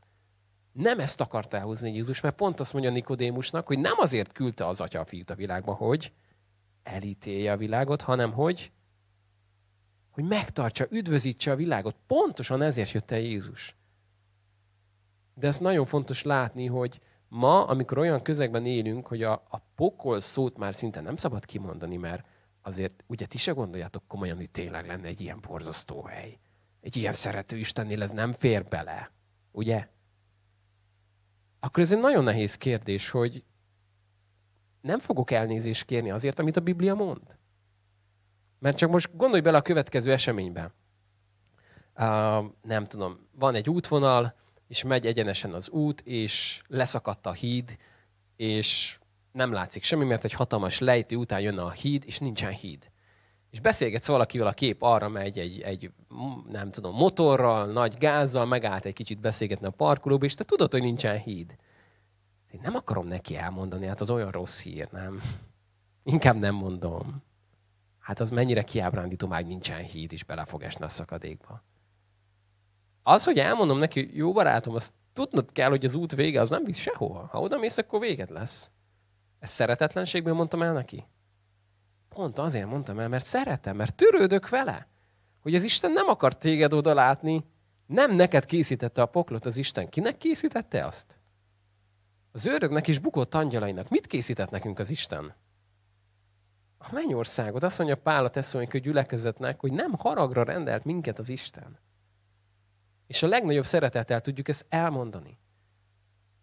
Nem 0.73 0.99
ezt 1.01 1.21
akart 1.21 1.55
elhozni 1.55 1.93
Jézus, 1.93 2.21
mert 2.21 2.37
pont 2.37 2.61
azt 2.61 2.73
mondja 2.73 2.91
Nikodémusnak, 2.91 3.67
hogy 3.67 3.79
nem 3.79 3.95
azért 3.99 4.33
küldte 4.33 4.67
az 4.67 4.81
atya 4.81 5.01
a 5.01 5.05
fiút 5.05 5.31
a 5.31 5.35
világba, 5.35 5.73
hogy 5.73 6.13
elítélje 6.83 7.53
a 7.53 7.57
világot, 7.57 8.03
hanem 8.03 8.33
hogy, 8.33 8.73
hogy 10.11 10.25
megtartsa, 10.25 10.87
üdvözítse 10.91 11.51
a 11.51 11.57
világot. 11.57 11.97
Pontosan 12.07 12.63
ezért 12.63 12.91
jött 12.91 13.11
el 13.11 13.19
Jézus. 13.19 13.77
De 15.35 15.47
ezt 15.47 15.61
nagyon 15.61 15.85
fontos 15.85 16.23
látni, 16.23 16.67
hogy 16.67 17.01
ma, 17.29 17.65
amikor 17.67 17.99
olyan 17.99 18.23
közegben 18.23 18.67
élünk, 18.67 19.07
hogy 19.07 19.23
a, 19.23 19.33
a 19.33 19.59
pokol 19.75 20.21
szót 20.21 20.57
már 20.57 20.75
szinte 20.75 21.01
nem 21.01 21.17
szabad 21.17 21.45
kimondani, 21.45 21.97
mert 21.97 22.27
azért 22.63 23.05
ugye 23.07 23.27
ti 23.27 23.39
se 23.39 23.53
gondoljátok 23.53 24.03
komolyan, 24.07 24.37
hogy 24.37 24.51
tényleg 24.51 24.87
lenne 24.87 25.07
egy 25.07 25.21
ilyen 25.21 25.41
borzasztó 25.41 26.03
hely. 26.03 26.39
Egy 26.81 26.97
ilyen 26.97 27.13
szerető 27.13 27.57
Istennél 27.57 28.03
ez 28.03 28.11
nem 28.11 28.33
fér 28.33 28.65
bele. 28.65 29.11
Ugye? 29.51 29.89
Akkor 31.61 31.83
ez 31.83 31.93
egy 31.93 31.99
nagyon 31.99 32.25
nehéz 32.25 32.57
kérdés, 32.57 33.11
hogy 33.11 33.45
nem 34.81 34.99
fogok 34.99 35.31
elnézést 35.31 35.85
kérni 35.85 36.11
azért, 36.11 36.39
amit 36.39 36.57
a 36.57 36.61
Biblia 36.61 36.95
mond. 36.95 37.37
Mert 38.59 38.77
csak 38.77 38.91
most 38.91 39.17
gondolj 39.17 39.41
bele 39.41 39.59
a 39.59 39.63
következő 39.63 40.13
eseménybe. 40.13 40.73
Uh, 41.95 42.45
nem 42.63 42.85
tudom, 42.85 43.29
van 43.33 43.55
egy 43.55 43.69
útvonal, 43.69 44.35
és 44.69 44.83
megy 44.83 45.07
egyenesen 45.07 45.53
az 45.55 45.69
út, 45.69 46.01
és 46.01 46.63
leszakadt 46.67 47.27
a 47.27 47.33
híd, 47.33 47.79
és 48.37 48.99
nem 49.33 49.53
látszik 49.53 49.83
semmi, 49.83 50.05
mert 50.05 50.25
egy 50.25 50.33
hatalmas 50.33 50.79
lejtő 50.79 51.17
után 51.17 51.41
jön 51.41 51.59
a 51.59 51.71
híd, 51.71 52.03
és 52.07 52.19
nincsen 52.19 52.53
híd. 52.53 52.91
És 53.51 53.61
beszélgetsz 53.61 54.07
valakivel, 54.07 54.47
a 54.47 54.53
kép 54.53 54.83
arra 54.83 55.09
megy 55.09 55.39
egy, 55.39 55.61
egy, 55.61 55.93
nem 56.49 56.71
tudom, 56.71 56.95
motorral, 56.95 57.67
nagy 57.67 57.99
gázzal, 57.99 58.47
megállt 58.47 58.85
egy 58.85 58.93
kicsit 58.93 59.21
beszélgetni 59.21 59.67
a 59.67 59.71
parkolóba, 59.71 60.25
és 60.25 60.35
te 60.35 60.45
tudod, 60.45 60.71
hogy 60.71 60.83
nincsen 60.83 61.19
híd. 61.19 61.57
Én 62.53 62.61
nem 62.63 62.75
akarom 62.75 63.07
neki 63.07 63.37
elmondani, 63.37 63.87
hát 63.87 64.01
az 64.01 64.11
olyan 64.11 64.31
rossz 64.31 64.63
hír, 64.63 64.89
nem? 64.93 65.23
Inkább 66.03 66.37
nem 66.37 66.55
mondom. 66.55 67.23
Hát 67.99 68.21
az 68.21 68.31
mennyire 68.31 68.63
kiábrándító, 68.63 69.27
már 69.27 69.45
nincsen 69.45 69.83
híd, 69.83 70.13
és 70.13 70.25
bele 70.25 70.45
fog 70.45 70.63
esni 70.63 70.85
a 70.85 70.89
szakadékba. 70.89 71.63
Az, 73.03 73.25
hogy 73.25 73.39
elmondom 73.39 73.79
neki, 73.79 74.17
jó 74.17 74.33
barátom, 74.33 74.75
azt 74.75 74.93
tudnod 75.13 75.53
kell, 75.53 75.69
hogy 75.69 75.85
az 75.85 75.95
út 75.95 76.15
vége 76.15 76.41
az 76.41 76.51
nem 76.51 76.65
visz 76.65 76.77
sehova. 76.77 77.29
Ha 77.31 77.41
oda 77.41 77.59
mész, 77.59 77.79
akkor 77.79 78.01
véged 78.01 78.31
lesz. 78.31 78.71
Ez 79.39 79.51
szeretetlenségből 79.51 80.35
mondtam 80.35 80.63
el 80.63 80.73
neki? 80.73 81.07
Pont 82.09 82.39
azért 82.39 82.67
mondtam 82.67 82.99
el, 82.99 83.09
mert 83.09 83.25
szeretem, 83.25 83.77
mert 83.77 83.95
törődök 83.95 84.49
vele. 84.49 84.87
Hogy 85.41 85.55
az 85.55 85.63
Isten 85.63 85.93
nem 85.93 86.09
akar 86.09 86.37
téged 86.37 86.73
oda 86.73 86.95
látni, 86.95 87.45
nem 87.87 88.15
neked 88.15 88.45
készítette 88.45 89.03
a 89.03 89.07
poklot 89.07 89.47
az 89.47 89.57
Isten. 89.57 89.89
Kinek 89.89 90.17
készítette 90.17 90.87
azt? 90.87 91.19
Az 92.33 92.47
őröknek 92.47 92.89
és 92.89 92.99
bukott 92.99 93.35
angyalainak. 93.35 93.89
Mit 93.89 94.07
készített 94.07 94.51
nekünk 94.51 94.79
az 94.79 94.91
Isten? 94.91 95.35
A 96.79 96.89
mennyországot. 96.93 97.63
Azt 97.63 97.79
mondja 97.79 97.97
Pál 97.97 98.25
a 98.25 98.31
tesszolónikai 98.31 98.81
gyülekezetnek, 98.81 99.61
hogy 99.61 99.73
nem 99.73 99.93
haragra 99.93 100.43
rendelt 100.45 100.85
minket 100.85 101.19
az 101.19 101.29
Isten. 101.29 101.79
És 103.07 103.23
a 103.23 103.27
legnagyobb 103.27 103.67
szeretettel 103.67 104.21
tudjuk 104.21 104.49
ezt 104.49 104.67
elmondani. 104.69 105.39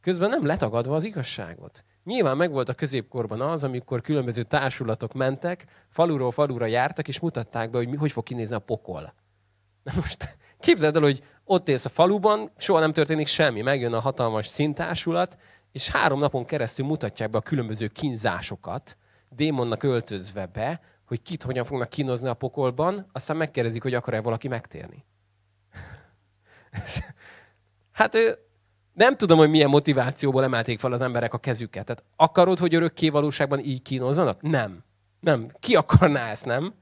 Közben 0.02 0.30
nem 0.30 0.46
letagadva 0.46 0.96
az 0.96 1.04
igazságot. 1.04 1.84
Nyilván 2.06 2.38
megvolt 2.38 2.70
a 2.70 2.74
középkorban 2.74 3.42
az, 3.42 3.64
amikor 3.64 4.02
különböző 4.02 4.44
társulatok 4.44 5.14
mentek, 5.14 5.66
faluról 5.90 6.32
falura 6.32 6.66
jártak, 6.66 7.08
és 7.08 7.20
mutatták 7.20 7.70
be, 7.70 7.78
hogy 7.78 7.88
mi, 7.88 7.96
hogy 7.96 8.12
fog 8.12 8.24
kinézni 8.24 8.56
a 8.56 8.60
pokol. 8.60 9.14
Na 9.84 9.92
most 9.96 10.38
képzeld 10.60 10.96
el, 10.96 11.02
hogy 11.02 11.24
ott 11.44 11.70
élsz 11.70 11.86
a 11.86 11.90
faluban, 11.90 12.52
soha 12.58 12.80
nem 12.80 12.94
történik 12.94 13.28
semmi. 13.28 13.62
Megjön 13.62 13.94
a 13.94 14.00
hatalmas 14.00 14.48
szintársulat, 14.48 15.38
és 15.72 15.90
három 15.90 16.20
napon 16.20 16.46
keresztül 16.46 16.86
mutatják 16.86 17.30
be 17.30 17.38
a 17.38 17.42
különböző 17.42 17.88
kínzásokat, 17.88 18.98
démonnak 19.30 19.84
öltözve 19.84 20.46
be, 20.46 20.82
hogy 21.06 21.22
kit 21.22 21.44
hogyan 21.44 21.66
fognak 21.66 21.90
kínozni 21.90 22.28
a 22.28 22.34
pokolban, 22.34 23.10
aztán 23.12 23.38
megkérdezik, 23.38 23.82
hogy 23.82 23.94
akar-e 23.94 24.22
valaki 24.22 24.48
megtérni. 24.48 25.06
hát 27.92 28.16
ő, 28.16 28.45
nem 28.96 29.18
tudom, 29.18 29.38
hogy 29.38 29.50
milyen 29.50 29.70
motivációból 29.70 30.44
emelték 30.44 30.80
fel 30.80 30.92
az 30.92 31.02
emberek 31.02 31.34
a 31.34 31.38
kezüket. 31.38 31.86
Tehát 31.86 32.04
akarod, 32.16 32.60
hogy 32.60 32.76
örökké 32.76 33.10
valóságban 33.10 33.60
így 33.60 33.82
kínozzanak? 33.82 34.42
Nem. 34.42 34.84
Nem. 35.20 35.48
Ki 35.60 35.76
akarná 35.76 36.30
ezt, 36.30 36.46
nem? 36.46 36.74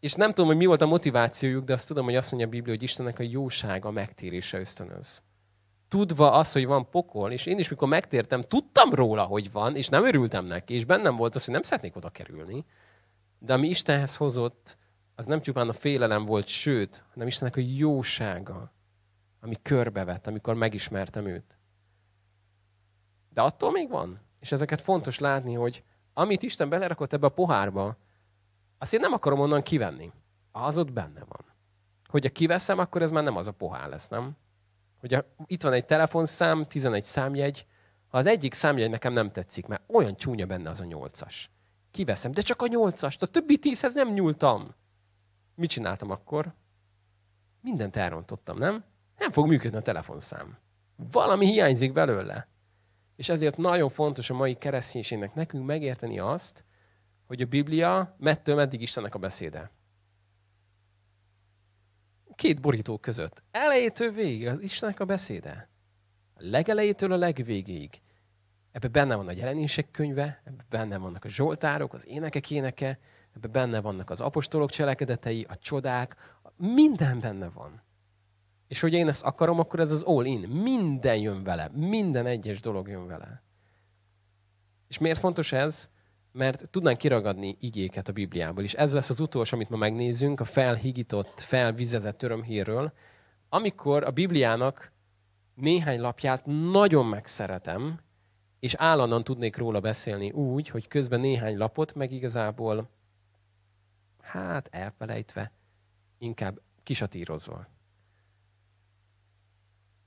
És 0.00 0.12
nem 0.12 0.28
tudom, 0.28 0.46
hogy 0.46 0.56
mi 0.56 0.66
volt 0.66 0.80
a 0.82 0.86
motivációjuk, 0.86 1.64
de 1.64 1.72
azt 1.72 1.86
tudom, 1.86 2.04
hogy 2.04 2.14
azt 2.14 2.30
mondja 2.30 2.48
a 2.48 2.50
Biblia, 2.50 2.72
hogy 2.74 2.82
Istennek 2.82 3.18
a 3.18 3.22
jósága 3.22 3.90
megtérése 3.90 4.58
ösztönöz. 4.58 5.22
Tudva 5.88 6.32
azt, 6.32 6.52
hogy 6.52 6.66
van 6.66 6.90
pokol, 6.90 7.32
és 7.32 7.46
én 7.46 7.58
is, 7.58 7.68
mikor 7.68 7.88
megtértem, 7.88 8.42
tudtam 8.42 8.94
róla, 8.94 9.22
hogy 9.22 9.52
van, 9.52 9.76
és 9.76 9.88
nem 9.88 10.04
örültem 10.04 10.44
neki, 10.44 10.74
és 10.74 10.84
bennem 10.84 11.16
volt 11.16 11.34
az, 11.34 11.44
hogy 11.44 11.54
nem 11.54 11.62
szeretnék 11.62 11.96
oda 11.96 12.08
kerülni. 12.08 12.64
De 13.38 13.52
ami 13.52 13.68
Istenhez 13.68 14.16
hozott, 14.16 14.76
az 15.14 15.26
nem 15.26 15.40
csupán 15.40 15.68
a 15.68 15.72
félelem 15.72 16.24
volt, 16.24 16.46
sőt, 16.46 17.04
hanem 17.12 17.28
Istennek 17.28 17.56
a 17.56 17.62
jósága. 17.76 18.72
Ami 19.40 19.58
körbevett, 19.62 20.26
amikor 20.26 20.54
megismertem 20.54 21.26
őt. 21.26 21.58
De 23.28 23.40
attól 23.40 23.70
még 23.70 23.88
van. 23.88 24.20
És 24.40 24.52
ezeket 24.52 24.80
fontos 24.80 25.18
látni, 25.18 25.54
hogy 25.54 25.84
amit 26.12 26.42
Isten 26.42 26.68
belerakott 26.68 27.12
ebbe 27.12 27.26
a 27.26 27.30
pohárba, 27.30 27.96
azt 28.78 28.94
én 28.94 29.00
nem 29.00 29.12
akarom 29.12 29.40
onnan 29.40 29.62
kivenni. 29.62 30.12
Az 30.52 30.78
ott 30.78 30.92
benne 30.92 31.24
van. 31.24 31.44
Hogyha 32.08 32.30
kiveszem, 32.30 32.78
akkor 32.78 33.02
ez 33.02 33.10
már 33.10 33.24
nem 33.24 33.36
az 33.36 33.46
a 33.46 33.52
pohár 33.52 33.88
lesz, 33.88 34.08
nem? 34.08 34.36
Hogy 35.00 35.24
itt 35.46 35.62
van 35.62 35.72
egy 35.72 35.84
telefonszám, 35.84 36.66
11 36.66 37.02
számjegy, 37.02 37.66
ha 38.08 38.18
az 38.18 38.26
egyik 38.26 38.54
számjegy 38.54 38.90
nekem 38.90 39.12
nem 39.12 39.30
tetszik, 39.30 39.66
mert 39.66 39.82
olyan 39.86 40.16
csúnya 40.16 40.46
benne 40.46 40.70
az 40.70 40.80
a 40.80 40.84
nyolcas. 40.84 41.50
Kiveszem, 41.90 42.32
de 42.32 42.40
csak 42.40 42.62
a 42.62 42.66
nyolcast, 42.66 43.22
a 43.22 43.26
többi 43.26 43.58
tízhez 43.58 43.94
nem 43.94 44.12
nyúltam. 44.12 44.74
Mit 45.54 45.70
csináltam 45.70 46.10
akkor? 46.10 46.54
Mindent 47.60 47.96
elrontottam, 47.96 48.58
nem? 48.58 48.84
Nem 49.18 49.32
fog 49.32 49.46
működni 49.46 49.78
a 49.78 49.82
telefonszám. 49.82 50.58
Valami 50.96 51.46
hiányzik 51.46 51.92
belőle. 51.92 52.48
És 53.16 53.28
ezért 53.28 53.56
nagyon 53.56 53.88
fontos 53.88 54.30
a 54.30 54.34
mai 54.34 54.54
kereszténységnek 54.54 55.34
nekünk 55.34 55.66
megérteni 55.66 56.18
azt, 56.18 56.64
hogy 57.26 57.40
a 57.40 57.46
Biblia 57.46 58.16
mettől 58.18 58.54
meddig 58.54 58.82
Istennek 58.82 59.14
a 59.14 59.18
beszéde. 59.18 59.70
Két 62.34 62.60
borító 62.60 62.98
között. 62.98 63.42
Elejétől 63.50 64.12
végig 64.12 64.46
az 64.46 64.60
Istennek 64.60 65.00
a 65.00 65.04
beszéde. 65.04 65.68
A 66.34 66.38
legelejétől 66.40 67.12
a 67.12 67.16
legvégéig. 67.16 68.00
Ebben 68.72 68.92
benne 68.92 69.14
van 69.14 69.28
a 69.28 69.32
jelenések 69.32 69.90
könyve, 69.90 70.42
ebben 70.44 70.66
benne 70.68 70.98
vannak 70.98 71.24
a 71.24 71.28
zsoltárok, 71.28 71.94
az 71.94 72.06
énekek 72.06 72.50
éneke, 72.50 72.98
ebben 73.36 73.50
benne 73.50 73.80
vannak 73.80 74.10
az 74.10 74.20
apostolok 74.20 74.70
cselekedetei, 74.70 75.46
a 75.48 75.58
csodák, 75.58 76.16
minden 76.56 77.20
benne 77.20 77.48
van. 77.48 77.82
És 78.68 78.80
hogy 78.80 78.92
én 78.92 79.08
ezt 79.08 79.24
akarom, 79.24 79.58
akkor 79.58 79.80
ez 79.80 79.90
az 79.90 80.02
all-in. 80.02 80.48
Minden 80.48 81.16
jön 81.16 81.42
vele. 81.42 81.70
Minden 81.74 82.26
egyes 82.26 82.60
dolog 82.60 82.88
jön 82.88 83.06
vele. 83.06 83.42
És 84.88 84.98
miért 84.98 85.18
fontos 85.18 85.52
ez? 85.52 85.90
Mert 86.32 86.70
tudnánk 86.70 86.98
kiragadni 86.98 87.56
igéket 87.60 88.08
a 88.08 88.12
Bibliából. 88.12 88.64
És 88.64 88.74
ez 88.74 88.92
lesz 88.92 89.10
az 89.10 89.20
utolsó, 89.20 89.56
amit 89.56 89.70
ma 89.70 89.76
megnézzünk, 89.76 90.40
a 90.40 90.44
felhigított, 90.44 91.40
felvizezett 91.40 92.22
örömhírről. 92.22 92.92
Amikor 93.48 94.04
a 94.04 94.10
Bibliának 94.10 94.92
néhány 95.54 96.00
lapját 96.00 96.46
nagyon 96.46 97.06
megszeretem, 97.06 98.00
és 98.58 98.74
állandóan 98.74 99.24
tudnék 99.24 99.56
róla 99.56 99.80
beszélni 99.80 100.30
úgy, 100.30 100.68
hogy 100.68 100.88
közben 100.88 101.20
néhány 101.20 101.56
lapot 101.56 101.94
meg 101.94 102.12
igazából, 102.12 102.88
hát 104.20 104.68
elfelejtve, 104.70 105.52
inkább 106.18 106.60
kisatírozva. 106.82 107.75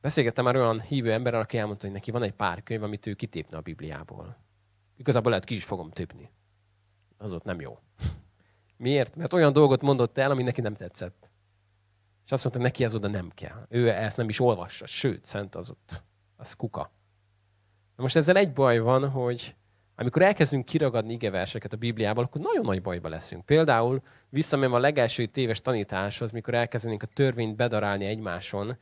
Beszélgettem 0.02 0.44
már 0.44 0.56
olyan 0.56 0.82
hívő 0.82 1.12
emberrel, 1.12 1.42
aki 1.42 1.58
elmondta, 1.58 1.86
hogy 1.86 1.96
neki 1.96 2.12
van 2.12 2.24
egy 2.24 2.34
pár 2.34 2.64
könyv, 2.64 2.84
amit 2.84 3.06
ő 3.06 3.14
kitépne 3.14 3.58
a 3.58 3.62
Bibliából. 3.62 4.38
Igazából 4.98 5.30
lehet 5.30 5.46
ki 5.46 5.56
is 5.56 5.64
fogom 5.64 5.92
tépni. 5.92 6.32
Az 7.18 7.32
ott 7.32 7.44
nem 7.44 7.60
jó. 7.60 7.80
Miért? 8.78 9.16
Mert 9.16 9.34
olyan 9.34 9.54
dolgot 9.54 9.82
mondott 9.82 10.18
el, 10.18 10.32
ami 10.32 10.44
neki 10.44 10.62
nem 10.62 10.76
tetszett. 10.76 11.30
És 12.26 12.32
azt 12.32 12.44
mondta, 12.44 12.62
neki 12.62 12.84
ez 12.84 12.96
oda 12.96 13.08
nem 13.08 13.30
kell. 13.30 13.66
Ő 13.70 13.90
ezt 13.90 14.18
nem 14.18 14.30
is 14.30 14.40
olvassa, 14.40 14.86
sőt, 14.86 15.26
szent 15.26 15.56
az 15.56 15.70
ott, 15.70 16.04
az 16.36 16.54
kuka. 16.54 16.92
Na 17.96 18.04
most 18.04 18.16
ezzel 18.16 18.38
egy 18.38 18.54
baj 18.54 18.80
van, 18.80 19.10
hogy 19.10 19.56
amikor 19.96 20.22
elkezdünk 20.22 20.66
kiragadni 20.66 21.14
igeverseket 21.14 21.74
a 21.74 21.78
Bibliából, 21.78 22.24
akkor 22.24 22.42
nagyon 22.42 22.66
nagy 22.66 22.82
bajba 22.82 23.10
leszünk. 23.10 23.46
Például 23.46 24.02
visszamenve 24.30 24.76
a 24.76 24.80
legelső 24.80 25.26
téves 25.26 25.62
tanításhoz, 25.62 26.32
mikor 26.32 26.54
elkezdenénk 26.54 27.04
a 27.04 27.08
törvényt 27.14 27.56
bedarálni 27.56 28.06
egymáson, 28.06 28.78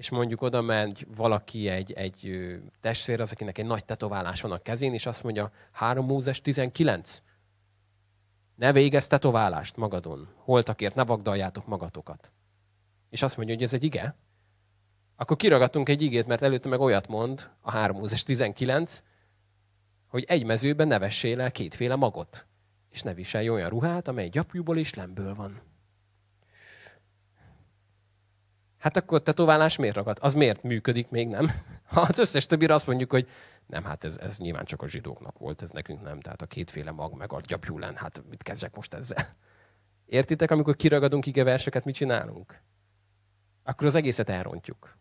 és 0.00 0.10
mondjuk 0.10 0.42
oda 0.42 0.60
megy 0.60 1.06
valaki, 1.16 1.68
egy, 1.68 1.92
egy 1.92 2.42
testvér, 2.80 3.20
az, 3.20 3.32
akinek 3.32 3.58
egy 3.58 3.66
nagy 3.66 3.84
tetoválás 3.84 4.40
van 4.40 4.52
a 4.52 4.58
kezén, 4.58 4.94
és 4.94 5.06
azt 5.06 5.22
mondja, 5.22 5.52
3 5.72 6.06
Mózes 6.06 6.40
19. 6.40 7.22
Ne 8.54 8.72
végezz 8.72 9.06
tetoválást 9.06 9.76
magadon. 9.76 10.28
Holtakért 10.36 10.94
ne 10.94 11.04
vagdaljátok 11.04 11.66
magatokat. 11.66 12.32
És 13.10 13.22
azt 13.22 13.36
mondja, 13.36 13.54
hogy 13.54 13.64
ez 13.64 13.74
egy 13.74 13.84
ige. 13.84 14.14
Akkor 15.16 15.36
kiragatunk 15.36 15.88
egy 15.88 16.02
igét, 16.02 16.26
mert 16.26 16.42
előtte 16.42 16.68
meg 16.68 16.80
olyat 16.80 17.08
mond, 17.08 17.50
a 17.60 17.70
3 17.70 17.96
Mózes 17.96 18.22
19, 18.22 19.02
hogy 20.06 20.24
egy 20.28 20.44
mezőben 20.44 20.88
ne 20.88 20.98
vessél 20.98 21.40
el 21.40 21.52
kétféle 21.52 21.96
magot, 21.96 22.46
és 22.90 23.02
ne 23.02 23.14
viselj 23.14 23.48
olyan 23.48 23.68
ruhát, 23.68 24.08
amely 24.08 24.28
gyapjúból 24.28 24.78
és 24.78 24.94
lemből 24.94 25.34
van. 25.34 25.69
Hát 28.80 28.96
akkor 28.96 29.22
tetoválás 29.22 29.76
miért 29.76 29.94
ragad? 29.94 30.18
Az 30.20 30.34
miért 30.34 30.62
működik 30.62 31.08
még 31.08 31.28
nem? 31.28 31.50
Ha 31.90 32.00
az 32.00 32.18
összes 32.18 32.46
többire 32.46 32.74
azt 32.74 32.86
mondjuk, 32.86 33.10
hogy 33.10 33.28
nem, 33.66 33.84
hát 33.84 34.04
ez, 34.04 34.18
ez 34.18 34.38
nyilván 34.38 34.64
csak 34.64 34.82
a 34.82 34.88
zsidóknak 34.88 35.38
volt, 35.38 35.62
ez 35.62 35.70
nekünk 35.70 36.02
nem. 36.02 36.20
Tehát 36.20 36.42
a 36.42 36.46
kétféle 36.46 36.90
mag 36.90 37.14
meg 37.14 37.32
a 37.32 37.40
gyapjúlen, 37.46 37.96
hát 37.96 38.22
mit 38.30 38.42
kezdjek 38.42 38.76
most 38.76 38.94
ezzel? 38.94 39.28
Értitek, 40.06 40.50
amikor 40.50 40.76
kiragadunk 40.76 41.26
ige 41.26 41.44
verseket, 41.44 41.84
mit 41.84 41.94
csinálunk? 41.94 42.60
Akkor 43.62 43.86
az 43.86 43.94
egészet 43.94 44.28
elrontjuk. 44.28 44.96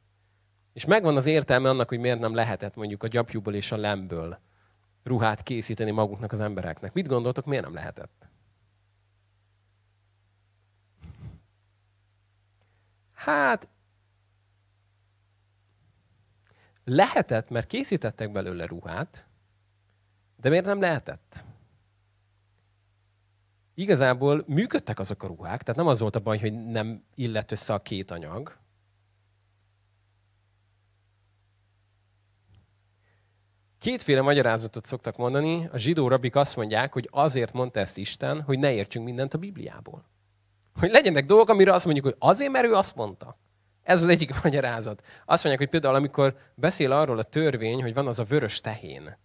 És 0.74 0.86
megvan 0.86 1.16
az 1.16 1.26
értelme 1.26 1.70
annak, 1.70 1.90
hogy 1.90 2.00
miért 2.00 2.20
nem 2.20 2.36
lehetett 2.36 2.76
mondjuk 2.76 3.04
a 3.04 3.08
gyapjúból 3.08 3.54
és 3.54 3.72
a 3.72 3.78
lemből 3.78 4.40
ruhát 5.04 5.44
készíteni 5.44 5.92
maguknak 5.92 6.32
az 6.32 6.40
embereknek. 6.40 6.94
Mit 6.94 7.08
gondoltok, 7.08 7.46
miért 7.46 7.64
nem 7.64 7.74
lehetett? 7.74 8.29
Hát, 13.20 13.68
lehetett, 16.84 17.50
mert 17.50 17.68
készítettek 17.68 18.32
belőle 18.32 18.66
ruhát, 18.66 19.26
de 20.36 20.50
miért 20.50 20.66
nem 20.66 20.80
lehetett? 20.80 21.44
Igazából 23.74 24.44
működtek 24.48 25.00
azok 25.00 25.24
a 25.24 25.28
ruhák, 25.28 25.62
tehát 25.62 25.76
nem 25.76 25.88
az 25.88 26.00
volt 26.00 26.16
a 26.16 26.20
baj, 26.20 26.40
hogy 26.40 26.66
nem 26.66 27.04
illett 27.16 27.52
össze 27.52 27.74
a 27.74 27.82
két 27.82 28.12
anyag. 28.12 28.58
Kétféle 33.80 34.22
magyarázatot 34.22 34.86
szoktak 34.86 35.18
mondani. 35.18 35.68
A 35.72 35.78
zsidó 35.78 36.08
rabik 36.08 36.36
azt 36.36 36.56
mondják, 36.56 36.94
hogy 36.94 37.08
azért 37.12 37.54
mondta 37.54 37.80
ezt 37.80 37.98
Isten, 37.98 38.42
hogy 38.42 38.60
ne 38.60 38.72
értsünk 38.72 39.06
mindent 39.06 39.34
a 39.34 39.38
Bibliából. 39.38 40.06
Hogy 40.80 40.92
legyenek 40.92 41.26
dolgok, 41.26 41.50
amire 41.50 41.74
azt 41.74 41.86
mondjuk, 41.86 42.06
hogy 42.06 42.16
azért, 42.20 42.52
mert 42.52 42.66
ő 42.66 42.74
azt 42.74 42.96
mondta. 42.96 43.38
Ez 43.84 44.02
az 44.02 44.08
egyik 44.08 44.34
magyarázat. 44.44 45.02
Azt 45.26 45.44
mondják, 45.44 45.58
hogy 45.58 45.70
például 45.70 45.96
amikor 45.96 46.36
beszél 46.56 46.92
arról 46.92 47.18
a 47.18 47.24
törvény, 47.24 47.82
hogy 47.82 47.94
van 47.94 48.08
az 48.08 48.20
a 48.20 48.24
vörös 48.24 48.62
tehén, 48.62 49.18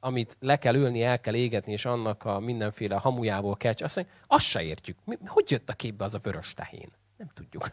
amit 0.00 0.36
le 0.40 0.56
kell 0.56 0.74
ülni, 0.74 1.02
el 1.02 1.20
kell 1.20 1.34
égetni, 1.34 1.72
és 1.72 1.84
annak 1.84 2.24
a 2.24 2.38
mindenféle 2.38 2.96
hamujából 2.96 3.56
kell, 3.56 3.72
azt 3.78 3.96
mondják, 3.96 4.16
azt 4.26 4.44
se 4.44 4.62
értjük. 4.62 4.98
Mi, 5.04 5.18
hogy 5.26 5.50
jött 5.50 5.68
a 5.68 5.72
képbe 5.72 6.04
az 6.04 6.14
a 6.14 6.20
vörös 6.22 6.54
tehén? 6.54 6.92
Nem 7.16 7.30
tudjuk. 7.34 7.70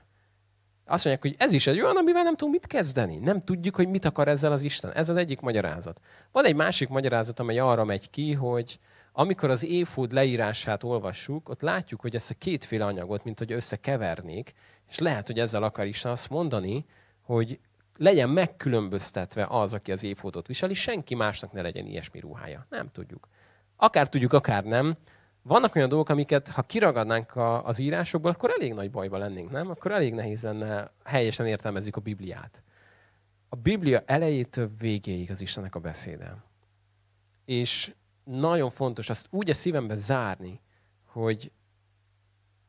Azt 0.86 1.06
mondják, 1.06 1.22
hogy 1.22 1.36
ez 1.38 1.52
is 1.52 1.68
egy 1.68 1.82
olyan, 1.82 1.98
amivel 1.98 2.24
nem 2.24 2.36
tudunk 2.36 2.54
mit 2.54 2.68
kezdeni. 2.68 3.18
Nem 3.18 3.44
tudjuk, 3.44 3.76
hogy 3.76 3.88
mit 3.88 4.06
akar 4.06 4.28
ezzel 4.28 4.52
az 4.52 4.62
Isten. 4.62 4.92
Ez 4.92 5.10
az 5.10 5.18
egyik 5.18 5.40
magyarázat. 5.40 6.00
Van 6.32 6.46
egy 6.46 6.56
másik 6.56 6.90
magyarázat, 6.90 7.40
amely 7.40 7.60
arra 7.60 7.84
megy 7.84 8.10
ki, 8.10 8.34
hogy 8.34 8.80
amikor 9.20 9.50
az 9.50 9.64
éfód 9.64 10.12
leírását 10.12 10.84
olvassuk, 10.84 11.50
ott 11.50 11.62
látjuk, 11.62 12.02
hogy 12.02 12.16
ezt 12.16 12.32
a 12.32 12.36
kétféle 12.38 12.86
anyagot, 12.86 13.24
mint 13.24 13.38
hogy 13.38 13.52
összekevernék, 13.52 14.54
és 14.90 15.00
lehet, 15.00 15.28
hogy 15.28 15.40
ezzel 15.40 15.64
akar 15.64 15.86
is 15.86 16.06
azt 16.06 16.30
mondani, 16.30 16.86
hogy 17.22 17.60
legyen 17.98 18.30
megkülönböztetve 18.30 19.46
az, 19.50 19.74
aki 19.74 19.92
az 19.92 20.04
éfódot 20.04 20.48
viseli, 20.48 20.74
senki 20.74 21.16
másnak 21.16 21.52
ne 21.52 21.62
legyen 21.62 21.86
ilyesmi 21.86 22.20
ruhája. 22.20 22.66
Nem 22.70 22.90
tudjuk. 22.92 23.28
Akár 23.76 24.10
tudjuk, 24.10 24.34
akár 24.34 24.64
nem. 24.64 24.98
Vannak 25.42 25.76
olyan 25.76 25.90
dolgok, 25.90 26.10
amiket 26.10 26.48
ha 26.48 26.62
kiragadnánk 26.62 27.36
a, 27.36 27.66
az 27.66 27.80
írásokból, 27.80 28.32
akkor 28.32 28.50
elég 28.50 28.74
nagy 28.74 28.92
bajba 28.92 29.18
lennénk, 29.18 29.52
nem? 29.52 29.70
Akkor 29.70 29.92
elég 29.92 30.14
nehéz 30.14 30.44
lenne 30.44 30.92
helyesen 31.04 31.48
értelmezik 31.48 31.96
a 31.96 32.02
Bibliát. 32.02 32.62
A 33.50 33.56
Biblia 33.56 34.04
elejétől 34.06 34.72
végéig 34.78 35.32
az 35.32 35.42
Istennek 35.42 35.76
a 35.76 35.80
beszéde. 35.80 36.44
És 37.46 37.94
nagyon 38.30 38.70
fontos 38.70 39.10
azt 39.10 39.28
úgy 39.30 39.50
a 39.50 39.54
szívembe 39.54 39.96
zárni, 39.96 40.62
hogy 41.06 41.52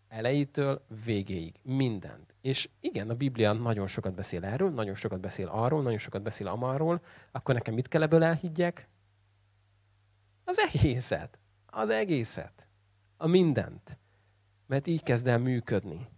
elejétől 0.09 0.85
végéig 1.05 1.55
mindent. 1.63 2.35
És 2.41 2.69
igen, 2.81 3.11
a 3.11 3.15
Biblia 3.15 3.53
nagyon 3.53 3.87
sokat 3.87 4.15
beszél 4.15 4.45
erről, 4.45 4.71
nagyon 4.71 4.95
sokat 4.95 5.21
beszél 5.21 5.49
arról, 5.49 5.83
nagyon 5.83 5.99
sokat 5.99 6.23
beszél 6.23 6.47
amarról, 6.47 7.03
akkor 7.31 7.55
nekem 7.55 7.75
mit 7.75 7.89
kell 7.89 8.03
ebből 8.03 8.23
elhiggyek? 8.23 8.89
Az 10.45 10.59
egészet. 10.73 11.39
Az 11.67 11.91
egészet. 11.91 12.67
A 13.17 13.27
mindent. 13.27 13.99
Mert 14.67 14.87
így 14.87 15.03
kezd 15.03 15.27
el 15.27 15.39
működni. 15.39 16.09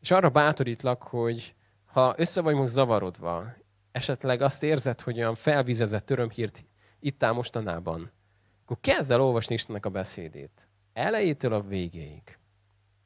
És 0.00 0.10
arra 0.10 0.30
bátorítlak, 0.30 1.02
hogy 1.02 1.54
ha 1.84 2.14
össze 2.16 2.40
vagy 2.40 2.54
most 2.54 2.72
zavarodva, 2.72 3.52
esetleg 3.92 4.40
azt 4.40 4.62
érzed, 4.62 5.00
hogy 5.00 5.18
olyan 5.18 5.34
felvizezett 5.34 6.10
örömhírt 6.10 6.64
itt 7.00 7.22
áll 7.22 7.32
mostanában, 7.32 8.10
akkor 8.62 8.80
kezd 8.80 9.10
el 9.10 9.20
olvasni 9.20 9.54
Istennek 9.54 9.86
a 9.86 9.90
beszédét. 9.90 10.68
Elejétől 10.92 11.52
a 11.52 11.62
végéig. 11.62 12.38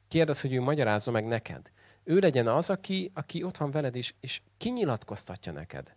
Kérdez, 0.07 0.41
hogy 0.41 0.53
ő 0.53 0.61
magyarázza 0.61 1.11
meg 1.11 1.25
neked. 1.25 1.71
Ő 2.03 2.19
legyen 2.19 2.47
az, 2.47 2.69
aki, 2.69 3.11
aki 3.13 3.43
ott 3.43 3.57
van 3.57 3.71
veled, 3.71 3.95
és, 3.95 4.13
és 4.19 4.41
kinyilatkoztatja 4.57 5.51
neked. 5.51 5.95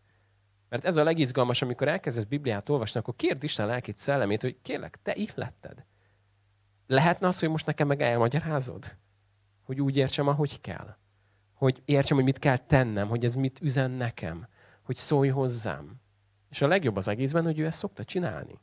Mert 0.69 0.85
ez 0.85 0.97
a 0.97 1.05
legizgalmas, 1.05 1.63
amikor 1.63 1.89
elkezdesz 1.89 2.25
Bibliát 2.25 2.69
olvasni, 2.69 3.01
akkor 3.01 3.17
kérd 3.17 3.45
Isten 3.45 3.67
lelkét 3.67 3.99
szellemét, 3.99 4.41
hogy 4.41 4.57
kérlek, 4.63 4.99
te 5.03 5.15
illetted. 5.15 5.85
Lehetne 6.87 7.27
az, 7.27 7.39
hogy 7.39 7.49
most 7.49 7.67
nekem 7.67 7.87
meg 7.87 8.03
elmagyarázod? 8.03 8.97
Hogy 9.63 9.81
úgy 9.81 9.97
értsem, 9.97 10.29
ahogy 10.29 10.61
kell. 10.61 10.97
Hogy 11.55 11.83
értsem, 11.85 12.17
hogy 12.17 12.27
mit 12.27 12.39
kell 12.39 12.57
tennem, 12.57 13.09
hogy 13.09 13.25
ez 13.25 13.35
mit 13.35 13.61
üzen 13.63 13.91
nekem. 13.91 14.49
Hogy 14.83 14.97
szólj 14.97 15.29
hozzám. 15.29 16.01
És 16.49 16.63
a 16.63 16.67
legjobb 16.67 16.97
az 16.97 17.09
egészben, 17.09 17.45
hogy 17.45 17.59
ő 17.59 17.67
ezt 17.67 17.79
szokta 17.79 18.05
csinálni. 18.05 18.59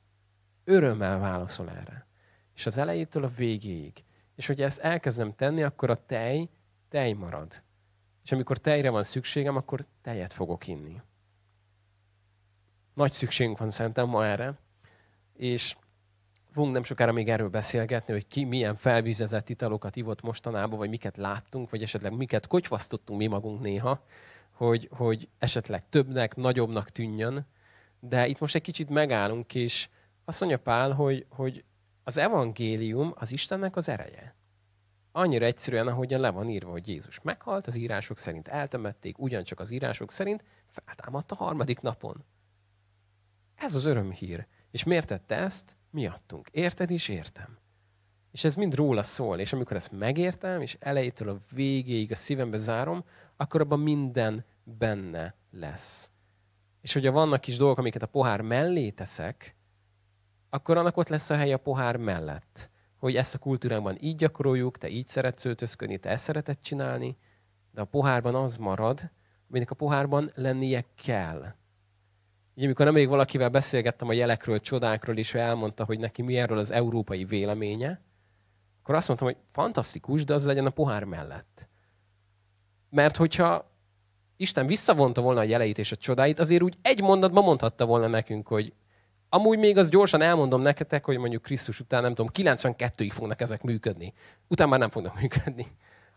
Örömmel 0.63 1.19
válaszol 1.19 1.69
erre. 1.69 2.07
És 2.55 2.65
az 2.65 2.77
elejétől 2.77 3.23
a 3.23 3.31
végéig. 3.35 4.03
És 4.35 4.47
hogy 4.47 4.61
ezt 4.61 4.79
elkezdem 4.79 5.35
tenni, 5.35 5.63
akkor 5.63 5.89
a 5.89 6.05
tej, 6.05 6.49
tej 6.89 7.13
marad. 7.13 7.63
És 8.23 8.31
amikor 8.31 8.57
tejre 8.57 8.89
van 8.89 9.03
szükségem, 9.03 9.55
akkor 9.55 9.85
tejet 10.01 10.33
fogok 10.33 10.67
inni. 10.67 11.01
Nagy 12.93 13.11
szükségünk 13.13 13.57
van 13.57 13.71
szerintem 13.71 14.07
ma 14.07 14.25
erre. 14.25 14.57
És 15.33 15.75
fogunk 16.51 16.73
nem 16.73 16.83
sokára 16.83 17.11
még 17.11 17.29
erről 17.29 17.49
beszélgetni, 17.49 18.13
hogy 18.13 18.27
ki 18.27 18.43
milyen 18.43 18.75
felvízezett 18.75 19.49
italokat 19.49 19.95
ivott 19.95 20.21
mostanában, 20.21 20.77
vagy 20.77 20.89
miket 20.89 21.17
láttunk, 21.17 21.69
vagy 21.69 21.81
esetleg 21.81 22.15
miket 22.15 22.47
kocsvasztottunk 22.47 23.19
mi 23.19 23.27
magunk 23.27 23.61
néha, 23.61 24.05
hogy, 24.51 24.89
hogy 24.91 25.29
esetleg 25.37 25.89
többnek, 25.89 26.35
nagyobbnak 26.35 26.89
tűnjön. 26.89 27.45
De 28.05 28.27
itt 28.27 28.39
most 28.39 28.55
egy 28.55 28.61
kicsit 28.61 28.89
megállunk, 28.89 29.55
és 29.55 29.89
azt 30.25 30.39
mondja 30.39 30.59
Pál, 30.59 30.91
hogy, 30.91 31.25
hogy 31.29 31.63
az 32.03 32.17
evangélium 32.17 33.13
az 33.15 33.31
Istennek 33.31 33.75
az 33.75 33.89
ereje. 33.89 34.35
Annyira 35.11 35.45
egyszerűen, 35.45 35.87
ahogyan 35.87 36.19
le 36.19 36.29
van 36.29 36.49
írva, 36.49 36.71
hogy 36.71 36.87
Jézus 36.87 37.21
meghalt, 37.21 37.67
az 37.67 37.75
írások 37.75 38.17
szerint 38.17 38.47
eltemették, 38.47 39.17
ugyancsak 39.17 39.59
az 39.59 39.71
írások 39.71 40.11
szerint 40.11 40.43
feltámadt 40.67 41.31
a 41.31 41.35
harmadik 41.35 41.81
napon. 41.81 42.23
Ez 43.55 43.75
az 43.75 43.85
örömhír. 43.85 44.47
És 44.71 44.83
miért 44.83 45.07
tette 45.07 45.35
ezt? 45.35 45.77
Miattunk. 45.89 46.47
Érted 46.51 46.89
is 46.89 47.07
értem. 47.07 47.57
És 48.31 48.43
ez 48.43 48.55
mind 48.55 48.75
róla 48.75 49.03
szól. 49.03 49.39
És 49.39 49.53
amikor 49.53 49.75
ezt 49.75 49.91
megértem, 49.91 50.61
és 50.61 50.77
elejétől 50.79 51.29
a 51.29 51.39
végéig 51.51 52.11
a 52.11 52.15
szívembe 52.15 52.57
zárom, 52.57 53.03
akkor 53.35 53.61
abban 53.61 53.79
minden 53.79 54.45
benne 54.63 55.35
lesz. 55.51 56.11
És 56.83 56.93
hogyha 56.93 57.11
vannak 57.11 57.41
kis 57.41 57.57
dolgok, 57.57 57.77
amiket 57.77 58.01
a 58.01 58.07
pohár 58.07 58.41
mellé 58.41 58.89
teszek, 58.89 59.55
akkor 60.49 60.77
annak 60.77 60.97
ott 60.97 61.07
lesz 61.07 61.29
a 61.29 61.35
hely 61.35 61.53
a 61.53 61.57
pohár 61.57 61.97
mellett. 61.97 62.69
Hogy 62.97 63.15
ezt 63.15 63.35
a 63.35 63.39
kultúránkban 63.39 63.97
így 63.99 64.15
gyakoroljuk, 64.15 64.77
te 64.77 64.89
így 64.89 65.07
szeretsz 65.07 65.45
öltözködni, 65.45 65.97
te 65.97 66.09
ezt 66.09 66.23
szereted 66.23 66.59
csinálni, 66.61 67.17
de 67.71 67.81
a 67.81 67.85
pohárban 67.85 68.35
az 68.35 68.57
marad, 68.57 69.11
aminek 69.49 69.71
a 69.71 69.75
pohárban 69.75 70.31
lennie 70.35 70.85
kell. 71.03 71.55
Ugye, 72.55 72.65
amikor 72.65 72.85
nemrég 72.85 73.07
valakivel 73.07 73.49
beszélgettem 73.49 74.07
a 74.07 74.13
jelekről, 74.13 74.59
csodákról, 74.59 75.17
és 75.17 75.33
ő 75.33 75.39
elmondta, 75.39 75.85
hogy 75.85 75.99
neki 75.99 76.21
mi 76.21 76.37
erről 76.37 76.57
az 76.57 76.71
európai 76.71 77.25
véleménye, 77.25 78.01
akkor 78.81 78.95
azt 78.95 79.07
mondtam, 79.07 79.27
hogy 79.27 79.37
fantasztikus, 79.51 80.25
de 80.25 80.33
az 80.33 80.45
legyen 80.45 80.65
a 80.65 80.69
pohár 80.69 81.03
mellett. 81.03 81.67
Mert 82.89 83.15
hogyha 83.17 83.72
Isten 84.35 84.67
visszavonta 84.67 85.21
volna 85.21 85.39
a 85.39 85.43
jeleit 85.43 85.77
és 85.77 85.91
a 85.91 85.95
csodáit, 85.95 86.39
azért 86.39 86.61
úgy 86.61 86.77
egy 86.81 87.01
mondatban 87.01 87.43
mondhatta 87.43 87.85
volna 87.85 88.07
nekünk, 88.07 88.47
hogy 88.47 88.73
amúgy 89.29 89.57
még 89.57 89.77
az 89.77 89.89
gyorsan 89.89 90.21
elmondom 90.21 90.61
neketek, 90.61 91.05
hogy 91.05 91.17
mondjuk 91.17 91.41
Krisztus 91.41 91.79
után, 91.79 92.01
nem 92.01 92.15
tudom, 92.15 92.31
92-ig 92.33 93.09
fognak 93.13 93.41
ezek 93.41 93.61
működni. 93.61 94.13
Utána 94.47 94.69
már 94.69 94.79
nem 94.79 94.89
fognak 94.89 95.19
működni. 95.21 95.67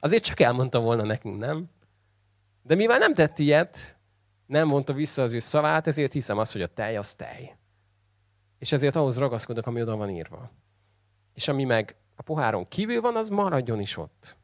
Azért 0.00 0.24
csak 0.24 0.40
elmondta 0.40 0.81
volna 0.81 1.02
nekünk, 1.02 1.38
nem? 1.38 1.70
De 2.62 2.74
mivel 2.74 2.98
nem 2.98 3.14
tett 3.14 3.38
ilyet, 3.38 3.96
nem 4.46 4.66
mondta 4.66 4.92
vissza 4.92 5.22
az 5.22 5.33
ő 5.33 5.38
szavát, 5.38 5.87
ezért 5.87 6.12
hiszem 6.12 6.38
azt, 6.38 6.52
hogy 6.52 6.62
a 6.62 6.66
tej 6.66 6.96
az 6.96 7.14
tej. 7.14 7.57
És 8.59 8.72
ezért 8.72 8.96
ahhoz 8.96 9.18
ragaszkodok, 9.18 9.66
ami 9.66 9.83
oda 9.83 9.96
van 9.96 10.11
írva. 10.11 10.50
És 11.35 11.48
ami 11.48 11.64
meg 11.64 11.96
a 12.16 12.22
poháron 12.22 12.68
kívül 12.68 13.00
van, 13.00 13.16
az 13.16 13.29
maradjon 13.29 13.81
is 13.81 13.96
ott. 13.96 14.37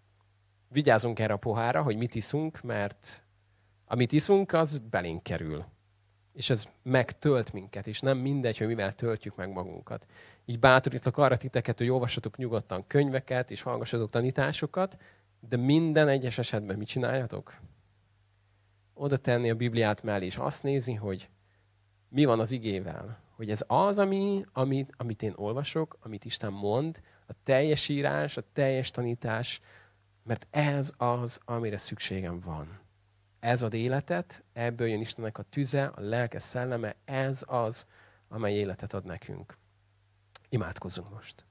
Vigyázunk 0.69 1.19
erre 1.19 1.33
a 1.33 1.37
pohára, 1.37 1.83
hogy 1.83 1.97
mit 1.97 2.15
iszunk, 2.15 2.63
mert 2.63 3.23
amit 3.93 4.13
iszunk, 4.13 4.53
az 4.53 4.79
belénk 4.79 5.23
kerül. 5.23 5.65
És 6.33 6.51
ez 6.51 6.65
megtölt 6.83 7.53
minket, 7.53 7.87
és 7.87 8.01
nem 8.01 8.19
mindegy, 8.19 8.59
hogy 8.59 8.67
mivel 8.67 8.95
töltjük 8.95 9.37
meg 9.37 9.53
magunkat. 9.53 10.07
Így 10.45 10.59
bátorítlak 10.59 11.17
arra 11.17 11.37
titeket, 11.37 11.79
hogy 11.79 11.89
olvassatok 11.89 12.37
nyugodtan 12.37 12.87
könyveket, 12.87 13.51
és 13.51 13.63
hallgassatok 13.63 14.11
tanításokat, 14.11 14.99
de 15.49 15.57
minden 15.57 16.09
egyes 16.09 16.39
esetben 16.39 16.77
mit 16.77 16.89
csináljatok? 16.89 17.55
oda 18.95 19.17
tenni 19.17 19.51
a 19.51 19.55
Bibliát 19.55 20.03
mellé, 20.03 20.25
és 20.25 20.37
azt 20.37 20.63
nézni, 20.63 20.95
hogy 20.95 21.29
mi 22.09 22.25
van 22.25 22.41
az 22.41 22.51
igével. 22.51 23.21
Hogy 23.37 23.51
ez 23.51 23.65
az, 23.67 23.99
ami, 23.99 24.45
amit, 24.53 24.93
amit 24.97 25.23
én 25.23 25.33
olvasok, 25.37 25.97
amit 26.01 26.25
Isten 26.25 26.53
mond, 26.53 27.01
a 27.27 27.33
teljes 27.45 27.89
írás, 27.89 28.37
a 28.37 28.43
teljes 28.53 28.91
tanítás, 28.91 29.61
mert 30.23 30.47
ez 30.51 30.93
az, 30.97 31.41
amire 31.45 31.77
szükségem 31.77 32.41
van. 32.41 32.82
Ez 33.43 33.63
ad 33.63 33.75
életet, 33.75 34.43
ebből 34.53 34.89
jön 34.89 35.01
Istennek 35.01 35.39
a 35.39 35.43
tüze, 35.43 35.85
a 35.85 36.01
lelke 36.01 36.39
szelleme, 36.39 36.95
ez 37.05 37.43
az, 37.47 37.87
amely 38.29 38.55
életet 38.55 38.93
ad 38.93 39.05
nekünk. 39.05 39.57
Imádkozzunk 40.49 41.11
most. 41.11 41.45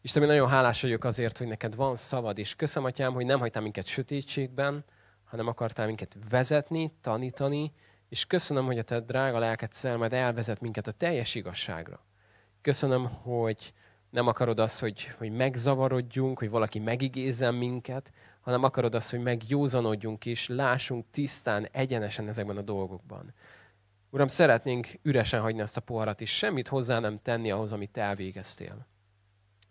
Isten, 0.00 0.22
én 0.22 0.28
nagyon 0.28 0.48
hálás 0.48 0.82
vagyok 0.82 1.04
azért, 1.04 1.38
hogy 1.38 1.46
neked 1.46 1.74
van 1.74 1.96
szavad, 1.96 2.38
és 2.38 2.56
köszönöm, 2.56 2.88
Atyám, 2.88 3.12
hogy 3.12 3.26
nem 3.26 3.38
hagytál 3.38 3.62
minket 3.62 3.86
sötétségben, 3.86 4.84
hanem 5.24 5.46
akartál 5.46 5.86
minket 5.86 6.16
vezetni, 6.28 6.92
tanítani, 7.00 7.72
és 8.08 8.26
köszönöm, 8.26 8.64
hogy 8.64 8.78
a 8.78 8.82
te 8.82 9.00
drága 9.00 9.38
lelked 9.38 9.72
szelmed 9.72 10.12
elvezet 10.12 10.60
minket 10.60 10.86
a 10.86 10.92
teljes 10.92 11.34
igazságra. 11.34 12.04
Köszönöm, 12.60 13.04
hogy 13.04 13.72
nem 14.10 14.26
akarod 14.26 14.58
azt, 14.58 14.80
hogy, 14.80 15.04
hogy 15.04 15.30
megzavarodjunk, 15.30 16.38
hogy 16.38 16.50
valaki 16.50 16.78
megigézzen 16.78 17.54
minket, 17.54 18.12
hanem 18.48 18.62
akarod 18.62 18.94
azt, 18.94 19.10
hogy 19.10 19.20
megjózanodjunk 19.20 20.26
és 20.26 20.48
lássunk 20.48 21.04
tisztán, 21.10 21.68
egyenesen 21.72 22.28
ezekben 22.28 22.56
a 22.56 22.62
dolgokban. 22.62 23.34
Uram, 24.10 24.26
szeretnénk 24.26 24.88
üresen 25.02 25.40
hagyni 25.40 25.60
ezt 25.60 25.76
a 25.76 25.80
poharat, 25.80 26.20
és 26.20 26.36
semmit 26.36 26.68
hozzá 26.68 26.98
nem 26.98 27.18
tenni 27.22 27.50
ahhoz, 27.50 27.72
amit 27.72 27.90
te 27.90 28.00
elvégeztél. 28.00 28.86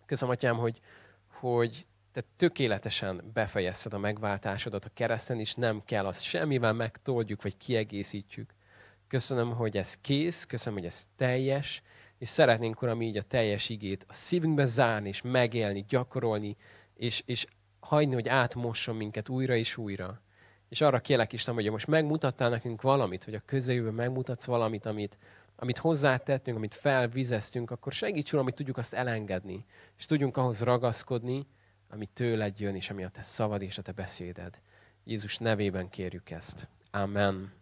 Köszönöm, 0.06 0.34
Atyám, 0.34 0.58
hogy, 0.58 0.80
hogy 1.28 1.86
te 2.12 2.24
tökéletesen 2.36 3.22
befejezted 3.34 3.94
a 3.94 3.98
megváltásodat 3.98 4.86
a 4.86 4.92
kereszten, 4.94 5.40
és 5.40 5.56
nem 5.56 5.82
kell 5.86 6.06
azt 6.06 6.22
semmivel 6.22 6.74
megtoldjuk, 6.74 7.42
vagy 7.42 7.58
kiegészítjük. 7.58 8.54
Köszönöm, 9.08 9.52
hogy 9.56 9.78
ez 9.78 9.98
kész, 10.02 10.46
köszönöm, 10.46 10.80
hogy 10.80 10.88
ez 10.88 11.08
teljes, 11.16 11.82
és 12.18 12.30
szeretnénk, 12.30 12.82
Uram, 12.82 13.02
így 13.02 13.18
a 13.18 13.22
teljes 13.22 13.70
igét 13.70 14.06
a 14.08 14.14
szívünkbe 14.14 14.66
zárni, 14.66 15.08
és 15.08 15.22
megélni, 15.22 15.86
gyakorolni, 15.88 16.58
és, 16.94 17.24
és 17.26 17.48
hagyni, 17.88 18.14
hogy 18.14 18.28
átmosson 18.28 18.96
minket 18.96 19.30
újra 19.30 19.56
és 19.56 19.78
újra. 19.78 20.22
És 20.70 20.82
arra 20.82 21.00
kérlek 21.00 21.34
Isten, 21.34 21.54
hogy 21.54 21.72
most 21.72 21.88
megmutattál 21.88 22.50
nekünk 22.50 22.82
valamit, 22.82 23.24
hogy 23.24 23.34
a 23.34 23.42
közeljövőben 23.46 23.96
megmutatsz 23.96 24.46
valamit, 24.46 24.86
amit, 24.86 25.18
amit 25.56 25.78
hozzátettünk, 25.78 26.58
amit 26.58 26.74
felvizeztünk, 26.74 27.72
akkor 27.72 27.92
segíts, 27.92 28.34
Uram, 28.34 28.44
hogy 28.44 28.54
tudjuk 28.54 28.78
azt 28.78 28.94
elengedni, 28.94 29.66
és 29.98 30.06
tudjunk 30.06 30.38
ahhoz 30.38 30.62
ragaszkodni, 30.62 31.48
ami 31.90 32.06
tőled 32.06 32.60
jön, 32.60 32.76
és 32.76 32.90
ami 32.90 33.04
a 33.04 33.10
te 33.10 33.24
szavad 33.24 33.62
és 33.62 33.78
a 33.78 33.82
te 33.82 33.92
beszéded. 33.92 34.62
Jézus 35.04 35.38
nevében 35.38 35.90
kérjük 35.90 36.30
ezt. 36.30 36.68
Amen. 36.92 37.54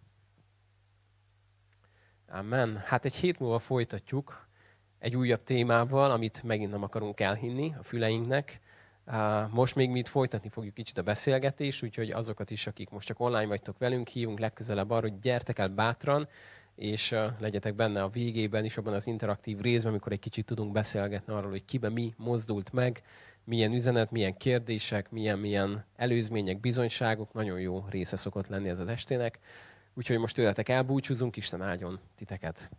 Amen. 2.27 2.77
Hát 2.77 3.05
egy 3.05 3.15
hét 3.15 3.39
múlva 3.39 3.59
folytatjuk 3.59 4.47
egy 4.99 5.15
újabb 5.15 5.43
témával, 5.43 6.11
amit 6.11 6.43
megint 6.43 6.71
nem 6.71 6.83
akarunk 6.83 7.19
elhinni 7.19 7.75
a 7.79 7.83
füleinknek. 7.83 8.59
Most 9.51 9.75
még 9.75 9.89
mi 9.89 9.99
itt 9.99 10.07
folytatni 10.07 10.49
fogjuk 10.49 10.73
kicsit 10.73 10.97
a 10.97 11.01
beszélgetést, 11.01 11.83
úgyhogy 11.83 12.11
azokat 12.11 12.51
is, 12.51 12.67
akik 12.67 12.89
most 12.89 13.07
csak 13.07 13.19
online 13.19 13.45
vagytok 13.45 13.77
velünk, 13.77 14.07
hívunk 14.07 14.39
legközelebb 14.39 14.89
arra, 14.89 15.07
hogy 15.09 15.19
gyertek 15.19 15.59
el 15.59 15.67
bátran, 15.67 16.27
és 16.75 17.15
legyetek 17.39 17.75
benne 17.75 18.03
a 18.03 18.09
végében 18.09 18.65
is, 18.65 18.77
abban 18.77 18.93
az 18.93 19.07
interaktív 19.07 19.59
részben, 19.59 19.91
amikor 19.91 20.11
egy 20.11 20.19
kicsit 20.19 20.45
tudunk 20.45 20.71
beszélgetni 20.71 21.33
arról, 21.33 21.49
hogy 21.49 21.65
kiben 21.65 21.91
mi 21.91 22.13
mozdult 22.17 22.73
meg, 22.73 23.03
milyen 23.43 23.73
üzenet, 23.73 24.11
milyen 24.11 24.37
kérdések, 24.37 25.11
milyen, 25.11 25.39
milyen 25.39 25.85
előzmények, 25.95 26.59
bizonyságok. 26.59 27.33
Nagyon 27.33 27.59
jó 27.59 27.85
része 27.89 28.17
szokott 28.17 28.47
lenni 28.47 28.69
ez 28.69 28.79
az 28.79 28.87
estének. 28.87 29.39
Úgyhogy 29.93 30.17
most 30.17 30.35
tőletek 30.35 30.69
elbúcsúzunk, 30.69 31.37
Isten 31.37 31.61
áldjon 31.61 31.99
titeket. 32.15 32.69